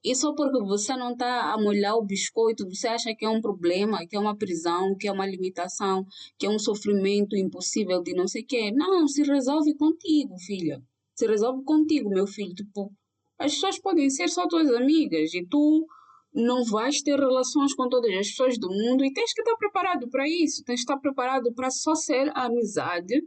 E 0.03 0.15
só 0.15 0.35
porque 0.35 0.59
você 0.61 0.97
não 0.97 1.13
está 1.13 1.53
a 1.53 1.61
molhar 1.61 1.97
o 1.97 2.05
biscoito, 2.05 2.67
você 2.69 2.89
acha 2.89 3.15
que 3.15 3.25
é 3.25 3.29
um 3.29 3.41
problema, 3.41 4.07
que 4.07 4.17
é 4.17 4.21
uma 4.21 4.37
prisão, 4.37 4.97
que 4.97 5.09
é 5.09 5.13
uma 5.13 5.27
limitação, 5.27 6.07
que 6.39 6.47
é 6.47 6.51
um 6.51 6.59
sofrimento 6.59 7.37
impossível 7.37 8.03
de 8.03 8.15
não 8.15 8.27
sei 8.27 8.43
o 8.43 8.47
quê. 8.47 8.71
Não, 8.73 9.07
se 9.09 9.23
resolve 9.23 9.75
contigo, 9.77 10.39
filha. 10.39 10.83
Se 11.15 11.27
resolve 11.27 11.65
contigo, 11.65 12.09
meu 12.09 12.27
filho. 12.27 12.55
Tipo, 12.55 12.93
as 13.39 13.53
pessoas 13.55 13.79
podem 13.79 14.09
ser 14.09 14.29
só 14.29 14.47
tuas 14.47 14.71
amigas 14.71 15.35
e 15.35 15.47
tu 15.47 15.87
não 16.33 16.65
vais 16.65 17.03
ter 17.03 17.19
relações 17.19 17.75
com 17.75 17.89
todas 17.89 18.11
as 18.13 18.29
pessoas 18.29 18.59
do 18.59 18.69
mundo 18.69 19.05
e 19.05 19.13
tens 19.13 19.33
que 19.33 19.43
estar 19.43 19.57
preparado 19.57 20.09
para 20.09 20.29
isso. 20.29 20.63
Tens 20.65 20.77
que 20.77 20.83
estar 20.83 20.99
preparado 20.99 21.53
para 21.53 21.71
só 21.71 21.95
ser 21.95 22.31
amizade 22.35 23.23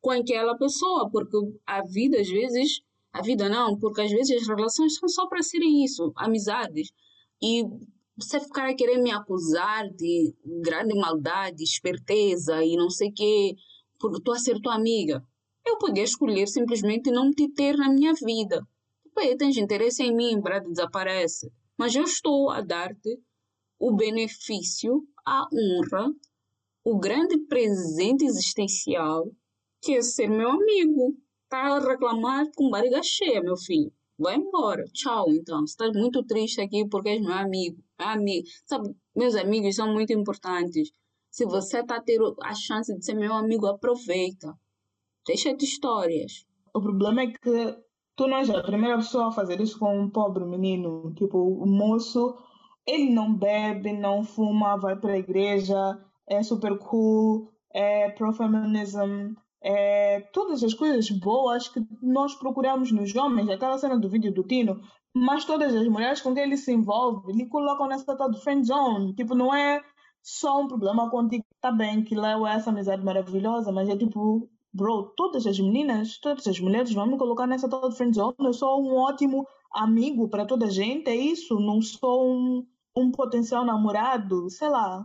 com 0.00 0.10
aquela 0.10 0.56
pessoa, 0.56 1.10
porque 1.10 1.36
a 1.66 1.82
vida 1.82 2.20
às 2.20 2.28
vezes 2.28 2.80
a 3.12 3.22
vida 3.22 3.48
não, 3.48 3.78
porque 3.78 4.02
às 4.02 4.10
vezes 4.10 4.42
as 4.42 4.48
relações 4.48 4.96
são 4.96 5.08
só 5.08 5.26
para 5.26 5.42
serem 5.42 5.84
isso, 5.84 6.12
amizades. 6.16 6.90
E 7.42 7.64
você 8.16 8.40
ficar 8.40 8.68
a 8.68 8.74
querer 8.74 8.98
me 8.98 9.10
acusar 9.10 9.88
de 9.90 10.34
grande 10.62 10.94
maldade, 10.94 11.62
esperteza 11.62 12.64
e 12.64 12.76
não 12.76 12.90
sei 12.90 13.08
o 13.10 13.14
quê, 13.14 13.54
estou 13.94 14.34
a 14.34 14.38
ser 14.38 14.60
tua 14.60 14.74
amiga. 14.74 15.24
Eu 15.64 15.78
podia 15.78 16.02
escolher 16.02 16.46
simplesmente 16.48 17.10
não 17.10 17.30
te 17.30 17.48
ter 17.48 17.76
na 17.76 17.88
minha 17.88 18.12
vida. 18.14 18.66
Tipo, 19.02 19.36
tens 19.36 19.56
interesse 19.56 20.02
em 20.02 20.14
mim, 20.14 20.40
brado, 20.40 20.70
desaparece. 20.70 21.50
Mas 21.78 21.94
eu 21.94 22.02
estou 22.02 22.50
a 22.50 22.60
dar-te 22.60 23.20
o 23.78 23.94
benefício, 23.94 25.06
a 25.24 25.46
honra, 25.52 26.12
o 26.84 26.98
grande 26.98 27.38
presente 27.46 28.24
existencial 28.24 29.30
que 29.80 29.94
é 29.94 30.02
ser 30.02 30.28
meu 30.28 30.50
amigo 30.50 31.16
tá 31.48 31.76
a 31.76 31.78
reclamar 31.78 32.46
com 32.56 32.70
barriga 32.70 33.00
cheia, 33.02 33.40
meu 33.40 33.56
filho. 33.56 33.92
Vai 34.18 34.36
embora. 34.36 34.84
Tchau, 34.92 35.30
então. 35.30 35.60
Você 35.60 35.72
está 35.72 35.98
muito 35.98 36.24
triste 36.24 36.60
aqui 36.60 36.86
porque 36.88 37.10
és 37.10 37.20
meu 37.20 37.32
amigo. 37.32 37.82
Amigo. 37.96 38.46
Sabe, 38.66 38.94
meus 39.14 39.36
amigos 39.36 39.76
são 39.76 39.92
muito 39.92 40.12
importantes. 40.12 40.90
Se 41.30 41.44
você 41.44 41.80
está 41.80 41.96
a 41.96 42.02
ter 42.02 42.18
a 42.42 42.54
chance 42.54 42.92
de 42.92 43.04
ser 43.04 43.14
meu 43.14 43.32
amigo, 43.32 43.66
aproveita. 43.66 44.52
Deixa 45.26 45.54
de 45.54 45.64
histórias. 45.64 46.44
O 46.74 46.80
problema 46.80 47.22
é 47.22 47.26
que 47.28 47.78
tu 48.18 48.26
não 48.26 48.38
és 48.38 48.50
a 48.50 48.60
primeira 48.64 48.96
pessoa 48.96 49.28
a 49.28 49.32
fazer 49.32 49.60
isso 49.60 49.78
com 49.78 49.96
um 49.96 50.10
pobre 50.10 50.44
menino. 50.44 51.14
Tipo, 51.14 51.38
o 51.38 51.64
moço, 51.66 52.36
ele 52.84 53.10
não 53.14 53.32
bebe, 53.32 53.92
não 53.92 54.24
fuma, 54.24 54.76
vai 54.76 54.96
para 54.96 55.12
a 55.12 55.18
igreja, 55.18 55.96
é 56.28 56.42
super 56.42 56.76
cool, 56.78 57.48
é 57.72 58.10
pro-feminism, 58.10 59.34
é, 59.62 60.20
todas 60.32 60.64
as 60.64 60.74
coisas 60.74 61.08
boas 61.10 61.68
que 61.68 61.80
nós 62.02 62.34
procuramos 62.34 62.90
nos 62.90 63.14
homens, 63.14 63.48
aquela 63.48 63.78
cena 63.78 63.96
do 63.96 64.08
vídeo 64.08 64.34
do 64.34 64.42
Tino, 64.42 64.80
mas 65.14 65.44
todas 65.44 65.72
as 65.72 65.86
mulheres 65.86 66.20
com 66.20 66.34
quem 66.34 66.42
ele 66.42 66.56
se 66.56 66.72
envolve, 66.72 67.32
lhe 67.32 67.46
colocam 67.46 67.86
nessa 67.86 68.16
tal 68.16 68.30
de 68.32 68.42
friend 68.42 68.66
zone. 68.66 69.14
Tipo, 69.14 69.36
não 69.36 69.54
é 69.54 69.80
só 70.20 70.60
um 70.60 70.66
problema 70.66 71.08
contigo. 71.08 71.44
Tá 71.60 71.70
bem 71.70 72.02
que 72.02 72.16
Léo 72.16 72.44
é 72.44 72.54
essa 72.54 72.70
amizade 72.70 73.04
maravilhosa, 73.04 73.70
mas 73.70 73.88
é 73.88 73.96
tipo, 73.96 74.48
bro, 74.78 75.12
todas 75.16 75.44
as 75.44 75.58
meninas, 75.58 76.18
todas 76.18 76.46
as 76.46 76.60
mulheres 76.60 76.92
vão 76.92 77.06
me 77.06 77.18
colocar 77.18 77.46
nessa 77.46 77.68
tal 77.68 77.88
de 77.88 77.96
friend 77.96 78.14
zone. 78.14 78.34
Eu 78.38 78.52
sou 78.52 78.80
um 78.80 78.94
ótimo 78.94 79.44
amigo 79.72 80.28
para 80.28 80.46
toda 80.46 80.66
a 80.66 80.70
gente, 80.70 81.08
é 81.08 81.16
isso. 81.16 81.58
Não 81.58 81.82
sou 81.82 82.30
um, 82.30 82.64
um 82.96 83.10
potencial 83.10 83.64
namorado, 83.64 84.48
sei 84.48 84.68
lá. 84.68 85.04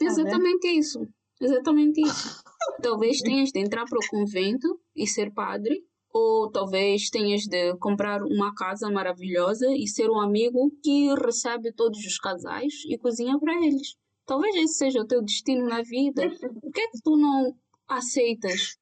Exatamente 0.00 0.66
isso. 0.66 1.06
Exatamente 1.40 2.00
isso. 2.00 2.42
talvez 2.82 3.18
tenhas 3.18 3.50
de 3.50 3.60
entrar 3.60 3.84
para 3.84 3.98
o 3.98 4.08
convento 4.08 4.80
e 4.96 5.06
ser 5.06 5.32
padre, 5.32 5.84
ou 6.12 6.50
talvez 6.50 7.10
tenhas 7.10 7.42
de 7.42 7.76
comprar 7.76 8.22
uma 8.22 8.54
casa 8.54 8.90
maravilhosa 8.90 9.66
e 9.76 9.86
ser 9.86 10.10
um 10.10 10.20
amigo 10.20 10.70
que 10.82 11.14
recebe 11.14 11.72
todos 11.72 11.98
os 12.00 12.18
casais 12.18 12.72
e 12.88 12.96
cozinha 12.96 13.38
para 13.38 13.54
eles. 13.64 13.94
Talvez 14.24 14.54
esse 14.56 14.74
seja 14.74 15.00
o 15.00 15.06
teu 15.06 15.22
destino 15.22 15.68
na 15.68 15.82
vida. 15.82 16.30
Por 16.60 16.72
que 16.72 16.80
é 16.80 16.88
que 16.88 17.02
tu 17.02 17.16
não 17.16 17.54
aceitas 17.88 18.76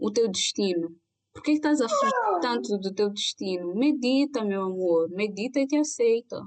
o 0.00 0.10
teu 0.10 0.30
destino? 0.30 0.88
Por 1.32 1.42
que, 1.42 1.52
estás 1.52 1.80
a 1.80 1.86
tanto 2.40 2.76
do 2.78 2.92
teu 2.92 3.10
destino? 3.10 3.74
Medita, 3.74 4.44
meu 4.44 4.64
amor. 4.64 5.08
Medita 5.10 5.60
e 5.60 5.66
te 5.66 5.76
aceita. 5.76 6.40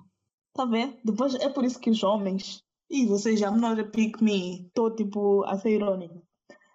Tá 0.54 0.66
vendo? 0.66 0.98
Depois 1.04 1.36
é 1.36 1.50
por 1.50 1.64
isso 1.64 1.80
que 1.80 1.90
os 1.90 2.04
homens 2.04 2.64
e 2.90 3.08
vocês 3.08 3.40
já 3.40 3.50
não 3.50 3.76
pick 3.90 4.22
me. 4.22 4.68
Estou 4.68 4.96
tipo 4.96 5.44
a 5.46 5.58
ser 5.58 5.72
irônica. 5.72 6.22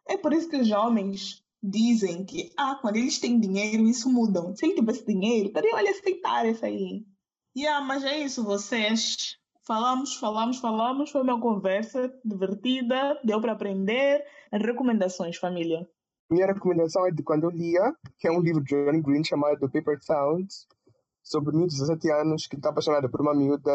É 0.08 0.16
por 0.16 0.32
isso 0.32 0.48
que 0.48 0.56
os 0.56 0.70
homens 0.72 1.44
dizem 1.62 2.24
que, 2.24 2.50
ah, 2.56 2.76
quando 2.80 2.96
eles 2.96 3.20
têm 3.20 3.38
dinheiro, 3.38 3.84
isso 3.84 4.10
muda. 4.10 4.54
Se 4.56 4.66
ele 4.66 4.74
tivesse 4.74 5.06
dinheiro, 5.06 5.48
estaria 5.48 5.78
ele 5.78 5.88
aceitar 5.90 6.44
isso 6.48 6.64
aí. 6.64 7.04
Yeah, 7.56 7.86
mas 7.86 8.04
é 8.04 8.18
isso, 8.18 8.42
vocês. 8.42 9.36
Falamos, 9.64 10.16
falamos, 10.16 10.58
falamos. 10.58 11.10
Foi 11.10 11.22
uma 11.22 11.40
conversa 11.40 12.12
divertida, 12.24 13.20
deu 13.22 13.40
para 13.40 13.52
aprender. 13.52 14.24
Recomendações, 14.52 15.36
família. 15.36 15.86
Minha 16.30 16.46
recomendação 16.46 17.06
é 17.06 17.10
de 17.10 17.22
quando 17.22 17.44
eu 17.44 17.50
lia, 17.50 17.94
que 18.18 18.28
é 18.28 18.30
um 18.30 18.40
livro 18.40 18.62
de 18.62 18.74
John 18.74 19.00
Green 19.00 19.24
chamado 19.24 19.68
Paper 19.68 19.98
Towns, 20.06 20.66
sobre 21.22 21.56
um 21.56 21.66
de 21.66 21.74
17 21.74 22.10
anos 22.10 22.46
que 22.46 22.56
está 22.56 22.68
apaixonado 22.70 23.08
por 23.08 23.20
uma 23.20 23.34
miúda 23.34 23.70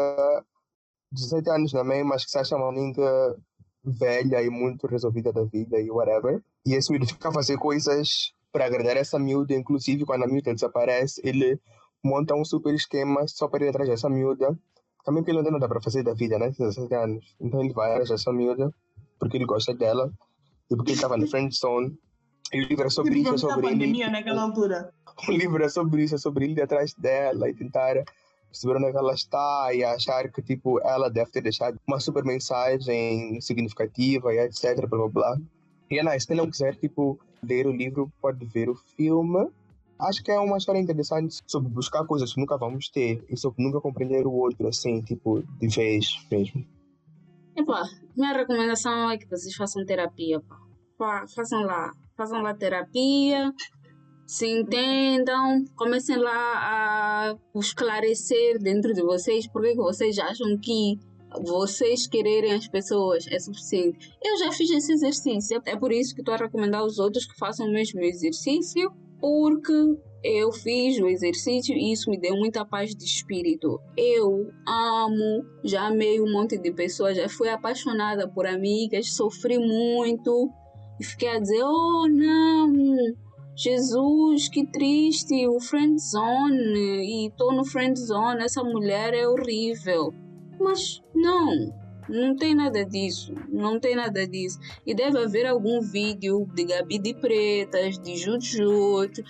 17 1.10 1.50
anos 1.50 1.72
também, 1.72 2.04
mas 2.04 2.24
que 2.24 2.30
se 2.30 2.38
acha 2.38 2.56
uma 2.56 2.68
amiga 2.68 3.36
velha 3.84 4.42
e 4.42 4.50
muito 4.50 4.86
resolvida 4.86 5.32
da 5.32 5.44
vida 5.44 5.80
e 5.80 5.90
whatever. 5.90 6.42
E 6.66 6.74
esse 6.74 6.90
miúdo 6.90 7.06
fica 7.06 7.28
a 7.28 7.32
fazer 7.32 7.58
coisas 7.58 8.32
para 8.52 8.66
agradar 8.66 8.96
essa 8.96 9.18
miúda, 9.18 9.54
inclusive 9.54 10.04
quando 10.04 10.24
a 10.24 10.28
miúda 10.28 10.54
desaparece, 10.54 11.20
ele 11.24 11.60
monta 12.02 12.34
um 12.34 12.44
super 12.44 12.74
esquema 12.74 13.26
só 13.26 13.48
para 13.48 13.64
ir 13.64 13.68
atrás 13.68 13.88
dessa 13.88 14.08
miúda. 14.08 14.56
Também 15.04 15.22
porque 15.22 15.32
ele 15.32 15.38
ainda 15.38 15.50
não 15.50 15.58
dá 15.58 15.68
para 15.68 15.82
fazer 15.82 16.02
da 16.02 16.14
vida, 16.14 16.38
né? 16.38 16.50
17 16.50 16.94
anos. 16.94 17.36
Então 17.40 17.60
ele 17.60 17.74
vai 17.74 17.90
atrás 17.90 18.08
dessa 18.08 18.32
miúda 18.32 18.72
porque 19.18 19.36
ele 19.36 19.44
gosta 19.44 19.74
dela 19.74 20.12
e 20.70 20.76
porque 20.76 20.92
ele 20.92 20.98
estava 20.98 21.16
no 21.16 21.26
friend 21.28 21.54
zone. 21.54 21.98
E 22.52 22.60
o 22.62 22.66
livro 22.68 22.86
é 22.86 22.90
sobre 22.90 23.18
isso, 23.18 23.34
é 23.34 23.38
sobre 23.38 23.66
ele. 23.68 24.10
naquela 24.10 24.42
altura. 24.42 24.92
O 25.28 25.32
livro 25.32 25.64
é 25.64 25.68
sobre 25.68 26.02
isso, 26.04 26.14
é 26.14 26.18
sobre 26.18 26.44
ele 26.44 26.54
ir 26.54 26.62
atrás 26.62 26.92
dela 26.94 27.48
e 27.48 27.54
tentar 27.54 28.04
perceber 28.54 28.76
onde 28.76 28.86
é 28.86 28.90
ela 28.96 29.14
está 29.14 29.74
e 29.74 29.82
achar 29.82 30.30
que 30.30 30.40
tipo 30.40 30.80
ela 30.80 31.10
deve 31.10 31.30
ter 31.32 31.42
deixado 31.42 31.78
uma 31.86 31.98
super 31.98 32.24
mensagem 32.24 33.40
significativa 33.40 34.32
e 34.32 34.38
etc 34.38 34.86
blá 34.88 34.98
blá 34.98 35.08
blá 35.08 35.36
e 35.90 35.98
é 35.98 36.04
nice, 36.04 36.26
se 36.26 36.34
não 36.34 36.48
quiser 36.48 36.76
tipo 36.76 37.18
ler 37.42 37.66
o 37.66 37.72
livro 37.72 38.10
pode 38.22 38.44
ver 38.46 38.70
o 38.70 38.76
filme 38.96 39.48
acho 39.98 40.22
que 40.22 40.30
é 40.30 40.38
uma 40.38 40.56
história 40.56 40.78
interessante 40.78 41.36
sobre 41.46 41.68
buscar 41.68 42.04
coisas 42.06 42.32
que 42.32 42.40
nunca 42.40 42.56
vamos 42.56 42.88
ter 42.88 43.24
e 43.28 43.36
sobre 43.36 43.62
nunca 43.62 43.80
compreender 43.80 44.24
o 44.24 44.32
outro 44.32 44.68
assim 44.68 45.02
tipo 45.02 45.42
de 45.58 45.68
vez 45.68 46.24
mesmo 46.30 46.64
Epá, 47.56 47.84
minha 48.16 48.32
recomendação 48.32 49.10
é 49.10 49.18
que 49.18 49.28
vocês 49.28 49.54
façam 49.54 49.84
terapia 49.84 50.40
pá. 50.40 50.58
Pá, 50.96 51.24
façam 51.34 51.62
lá 51.62 51.92
façam 52.16 52.42
lá 52.42 52.54
terapia 52.54 53.52
se 54.26 54.46
entendam, 54.46 55.64
comecem 55.76 56.16
lá 56.16 56.32
a 56.32 57.36
esclarecer 57.56 58.58
dentro 58.58 58.92
de 58.94 59.02
vocês 59.02 59.46
porque 59.46 59.72
que 59.72 59.76
vocês 59.76 60.18
acham 60.18 60.58
que 60.58 60.98
vocês 61.42 62.06
quererem 62.06 62.52
as 62.52 62.68
pessoas 62.68 63.26
é 63.28 63.38
suficiente. 63.38 64.10
Eu 64.22 64.38
já 64.38 64.52
fiz 64.52 64.70
esse 64.70 64.92
exercício, 64.92 65.60
é 65.66 65.76
por 65.76 65.92
isso 65.92 66.14
que 66.14 66.20
estou 66.20 66.34
a 66.34 66.38
recomendar 66.38 66.80
aos 66.80 66.98
outros 66.98 67.26
que 67.26 67.36
façam 67.36 67.66
o 67.66 67.72
mesmo 67.72 68.00
exercício, 68.00 68.90
porque 69.20 69.72
eu 70.22 70.52
fiz 70.52 70.98
o 71.00 71.06
exercício 71.06 71.74
e 71.76 71.92
isso 71.92 72.08
me 72.08 72.18
deu 72.18 72.36
muita 72.36 72.64
paz 72.64 72.94
de 72.94 73.04
espírito. 73.04 73.78
Eu 73.96 74.48
amo, 74.66 75.44
já 75.64 75.88
amei 75.88 76.20
um 76.20 76.32
monte 76.32 76.56
de 76.56 76.72
pessoas, 76.72 77.16
já 77.16 77.28
fui 77.28 77.48
apaixonada 77.48 78.28
por 78.28 78.46
amigas, 78.46 79.14
sofri 79.14 79.58
muito 79.58 80.50
e 81.00 81.04
fiquei 81.04 81.28
a 81.28 81.38
dizer: 81.38 81.62
oh 81.62 82.06
não 82.08 82.72
Jesus, 83.56 84.48
que 84.48 84.66
triste, 84.66 85.46
o 85.46 85.60
friend 85.60 85.96
zone, 86.00 87.26
e 87.26 87.30
tô 87.36 87.52
no 87.52 87.64
friend 87.64 87.96
zone, 87.98 88.42
essa 88.42 88.64
mulher 88.64 89.14
é 89.14 89.28
horrível. 89.28 90.12
Mas 90.58 91.00
não, 91.14 91.72
não 92.08 92.34
tem 92.34 92.52
nada 92.52 92.84
disso, 92.84 93.32
não 93.48 93.78
tem 93.78 93.94
nada 93.94 94.26
disso. 94.26 94.58
E 94.84 94.92
deve 94.92 95.18
haver 95.18 95.46
algum 95.46 95.80
vídeo 95.80 96.48
de 96.52 96.64
Gabi 96.64 96.98
de 96.98 97.14
Pretas, 97.14 97.96
de 97.96 98.16
Jutjut, 98.16 99.22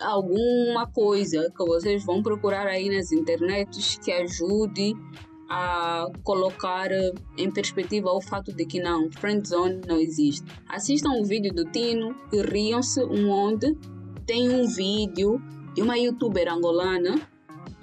alguma 0.00 0.86
coisa 0.86 1.50
que 1.56 1.64
vocês 1.64 2.04
vão 2.04 2.22
procurar 2.22 2.68
aí 2.68 2.88
nas 2.88 3.10
internets 3.10 3.98
que 3.98 4.12
ajude 4.12 4.94
a 5.48 6.06
colocar 6.22 6.90
em 7.36 7.50
perspectiva 7.50 8.10
o 8.10 8.20
fato 8.20 8.52
de 8.52 8.64
que 8.64 8.80
não, 8.80 9.10
friend 9.12 9.48
zone 9.48 9.80
não 9.86 9.98
existe. 9.98 10.44
Assistam 10.68 11.10
o 11.12 11.24
vídeo 11.24 11.52
do 11.52 11.64
Tino 11.70 12.14
e 12.32 12.40
riam-se 12.40 13.02
onde 13.02 13.76
tem 14.26 14.50
um 14.50 14.66
vídeo 14.66 15.40
de 15.74 15.82
uma 15.82 15.98
youtuber 15.98 16.52
angolana 16.52 17.20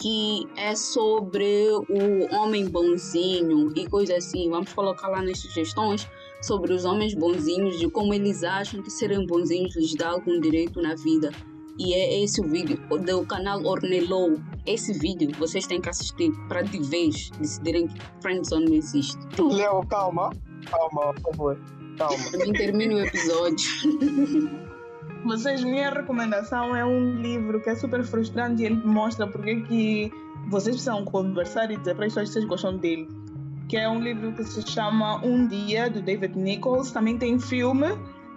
que 0.02 0.48
é 0.58 0.76
sobre 0.76 1.68
o 1.88 2.36
homem 2.36 2.68
bonzinho 2.68 3.72
e 3.76 3.88
coisa 3.88 4.16
assim. 4.16 4.50
Vamos 4.50 4.74
colocar 4.74 5.08
lá 5.08 5.22
nas 5.22 5.38
sugestões 5.38 6.08
sobre 6.42 6.74
os 6.74 6.86
homens 6.86 7.14
bonzinhos, 7.14 7.78
de 7.78 7.88
como 7.88 8.12
eles 8.12 8.44
acham 8.44 8.82
que 8.82 8.90
serem 8.90 9.28
bonzinhos 9.28 9.76
lhes 9.76 9.94
dá 9.94 10.10
algum 10.10 10.40
direito 10.40 10.82
na 10.82 10.96
vida. 10.96 11.30
E 11.80 11.94
é 11.94 12.24
esse 12.24 12.42
o 12.42 12.48
vídeo 12.48 12.78
do 12.90 13.26
canal 13.26 13.64
Ornelou. 13.64 14.40
Esse 14.66 14.94
vídeo 14.94 15.32
vocês 15.40 15.66
têm 15.66 15.82
que 15.82 15.90
assistir 15.90 16.32
para 16.48 16.62
de 16.62 16.80
vez 16.84 17.30
decidirem 17.40 17.88
que 17.88 18.00
Friendzone 18.22 18.66
não 18.66 18.76
existe. 18.76 19.18
Leo, 19.40 19.86
calma. 19.88 20.32
Calma, 20.70 21.14
por 21.14 21.32
favor. 21.32 21.60
Calma. 21.98 22.32
Também 22.32 22.54
termina 22.54 22.96
o 22.96 23.00
episódio. 23.00 23.68
Vocês, 25.26 25.64
minha 25.64 25.92
recomendação 25.92 26.76
é 26.76 26.84
um 26.84 27.22
livro 27.22 27.62
que 27.62 27.70
é 27.70 27.76
super 27.76 28.04
frustrante 28.04 28.64
e 28.64 28.66
ele 28.66 28.76
mostra 28.76 29.28
porque 29.28 29.62
que 29.62 30.12
vocês 30.48 30.76
precisam 30.76 31.06
conversar 31.06 31.70
e 31.70 31.78
dizer 31.78 31.96
para 31.96 32.08
as 32.08 32.14
pessoas 32.14 32.30
que 32.30 32.34
vocês 32.34 32.46
gostam 32.46 32.78
dele. 32.78 33.08
Que 33.70 33.78
é 33.78 33.88
um 33.88 34.02
livro 34.02 34.34
que 34.34 34.44
se 34.44 34.62
chama 34.64 35.24
Um 35.24 35.48
Dia, 35.48 35.90
do 35.90 36.02
David 36.02 36.38
Nichols. 36.38 36.92
Também 36.92 37.18
tem 37.20 37.40
filme 37.40 37.88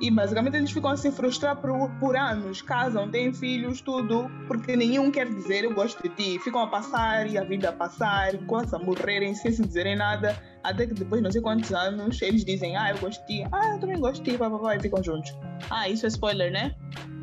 e 0.00 0.10
basicamente 0.10 0.56
eles 0.56 0.70
ficam 0.70 0.90
a 0.90 0.96
se 0.96 1.10
frustrar 1.10 1.56
por, 1.56 1.90
por 2.00 2.16
anos, 2.16 2.60
casam, 2.60 3.10
têm 3.10 3.32
filhos, 3.32 3.80
tudo, 3.80 4.30
porque 4.46 4.76
nenhum 4.76 5.10
quer 5.10 5.28
dizer 5.28 5.64
eu 5.64 5.74
gosto 5.74 6.02
de 6.02 6.08
ti. 6.14 6.38
Ficam 6.40 6.62
a 6.62 6.66
passar 6.66 7.28
e 7.30 7.38
a 7.38 7.44
vida 7.44 7.68
a 7.68 7.72
passar, 7.72 8.36
quase 8.46 8.74
a 8.74 8.78
morrerem 8.78 9.34
sem 9.34 9.52
se 9.52 9.62
dizerem 9.62 9.96
nada, 9.96 10.36
até 10.62 10.86
que 10.86 10.94
depois 10.94 11.22
não 11.22 11.30
sei 11.30 11.40
quantos 11.40 11.72
anos 11.72 12.20
eles 12.22 12.44
dizem 12.44 12.76
ah 12.76 12.90
eu 12.90 12.98
gosto 12.98 13.20
de 13.26 13.42
ti, 13.42 13.48
ah 13.52 13.74
eu 13.74 13.80
também 13.80 13.98
gosto 13.98 14.22
de 14.22 14.32
ti, 14.32 14.38
papapá, 14.38 14.76
e 14.76 14.80
ficam 14.80 15.02
juntos. 15.02 15.32
Ah, 15.70 15.88
isso 15.88 16.06
é 16.06 16.08
spoiler, 16.08 16.50
né? 16.50 16.74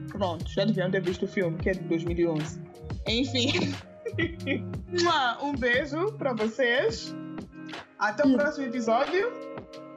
Pronto, 0.09 0.49
já 0.49 0.65
deviam 0.65 0.89
ter 0.89 1.01
visto 1.01 1.25
o 1.25 1.27
filme, 1.27 1.57
que 1.57 1.69
é 1.69 1.73
de 1.73 1.81
2011. 1.81 2.61
Enfim. 3.07 3.73
um 5.41 5.55
beijo 5.55 6.13
para 6.13 6.33
vocês. 6.33 7.15
Até 7.97 8.25
o 8.25 8.33
próximo 8.33 8.65
episódio 8.65 9.31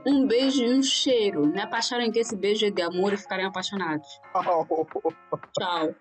um 0.06 0.26
beijo 0.26 0.62
e 0.62 0.74
um 0.74 0.82
cheiro. 0.82 1.46
Não 1.46 1.62
é 1.62 1.68
acharem 1.70 2.10
que 2.10 2.18
esse 2.18 2.36
beijo 2.36 2.66
é 2.66 2.70
de 2.70 2.82
amor 2.82 3.12
e 3.12 3.16
ficarem 3.16 3.46
apaixonados. 3.46 4.06
Tchau. 5.58 5.94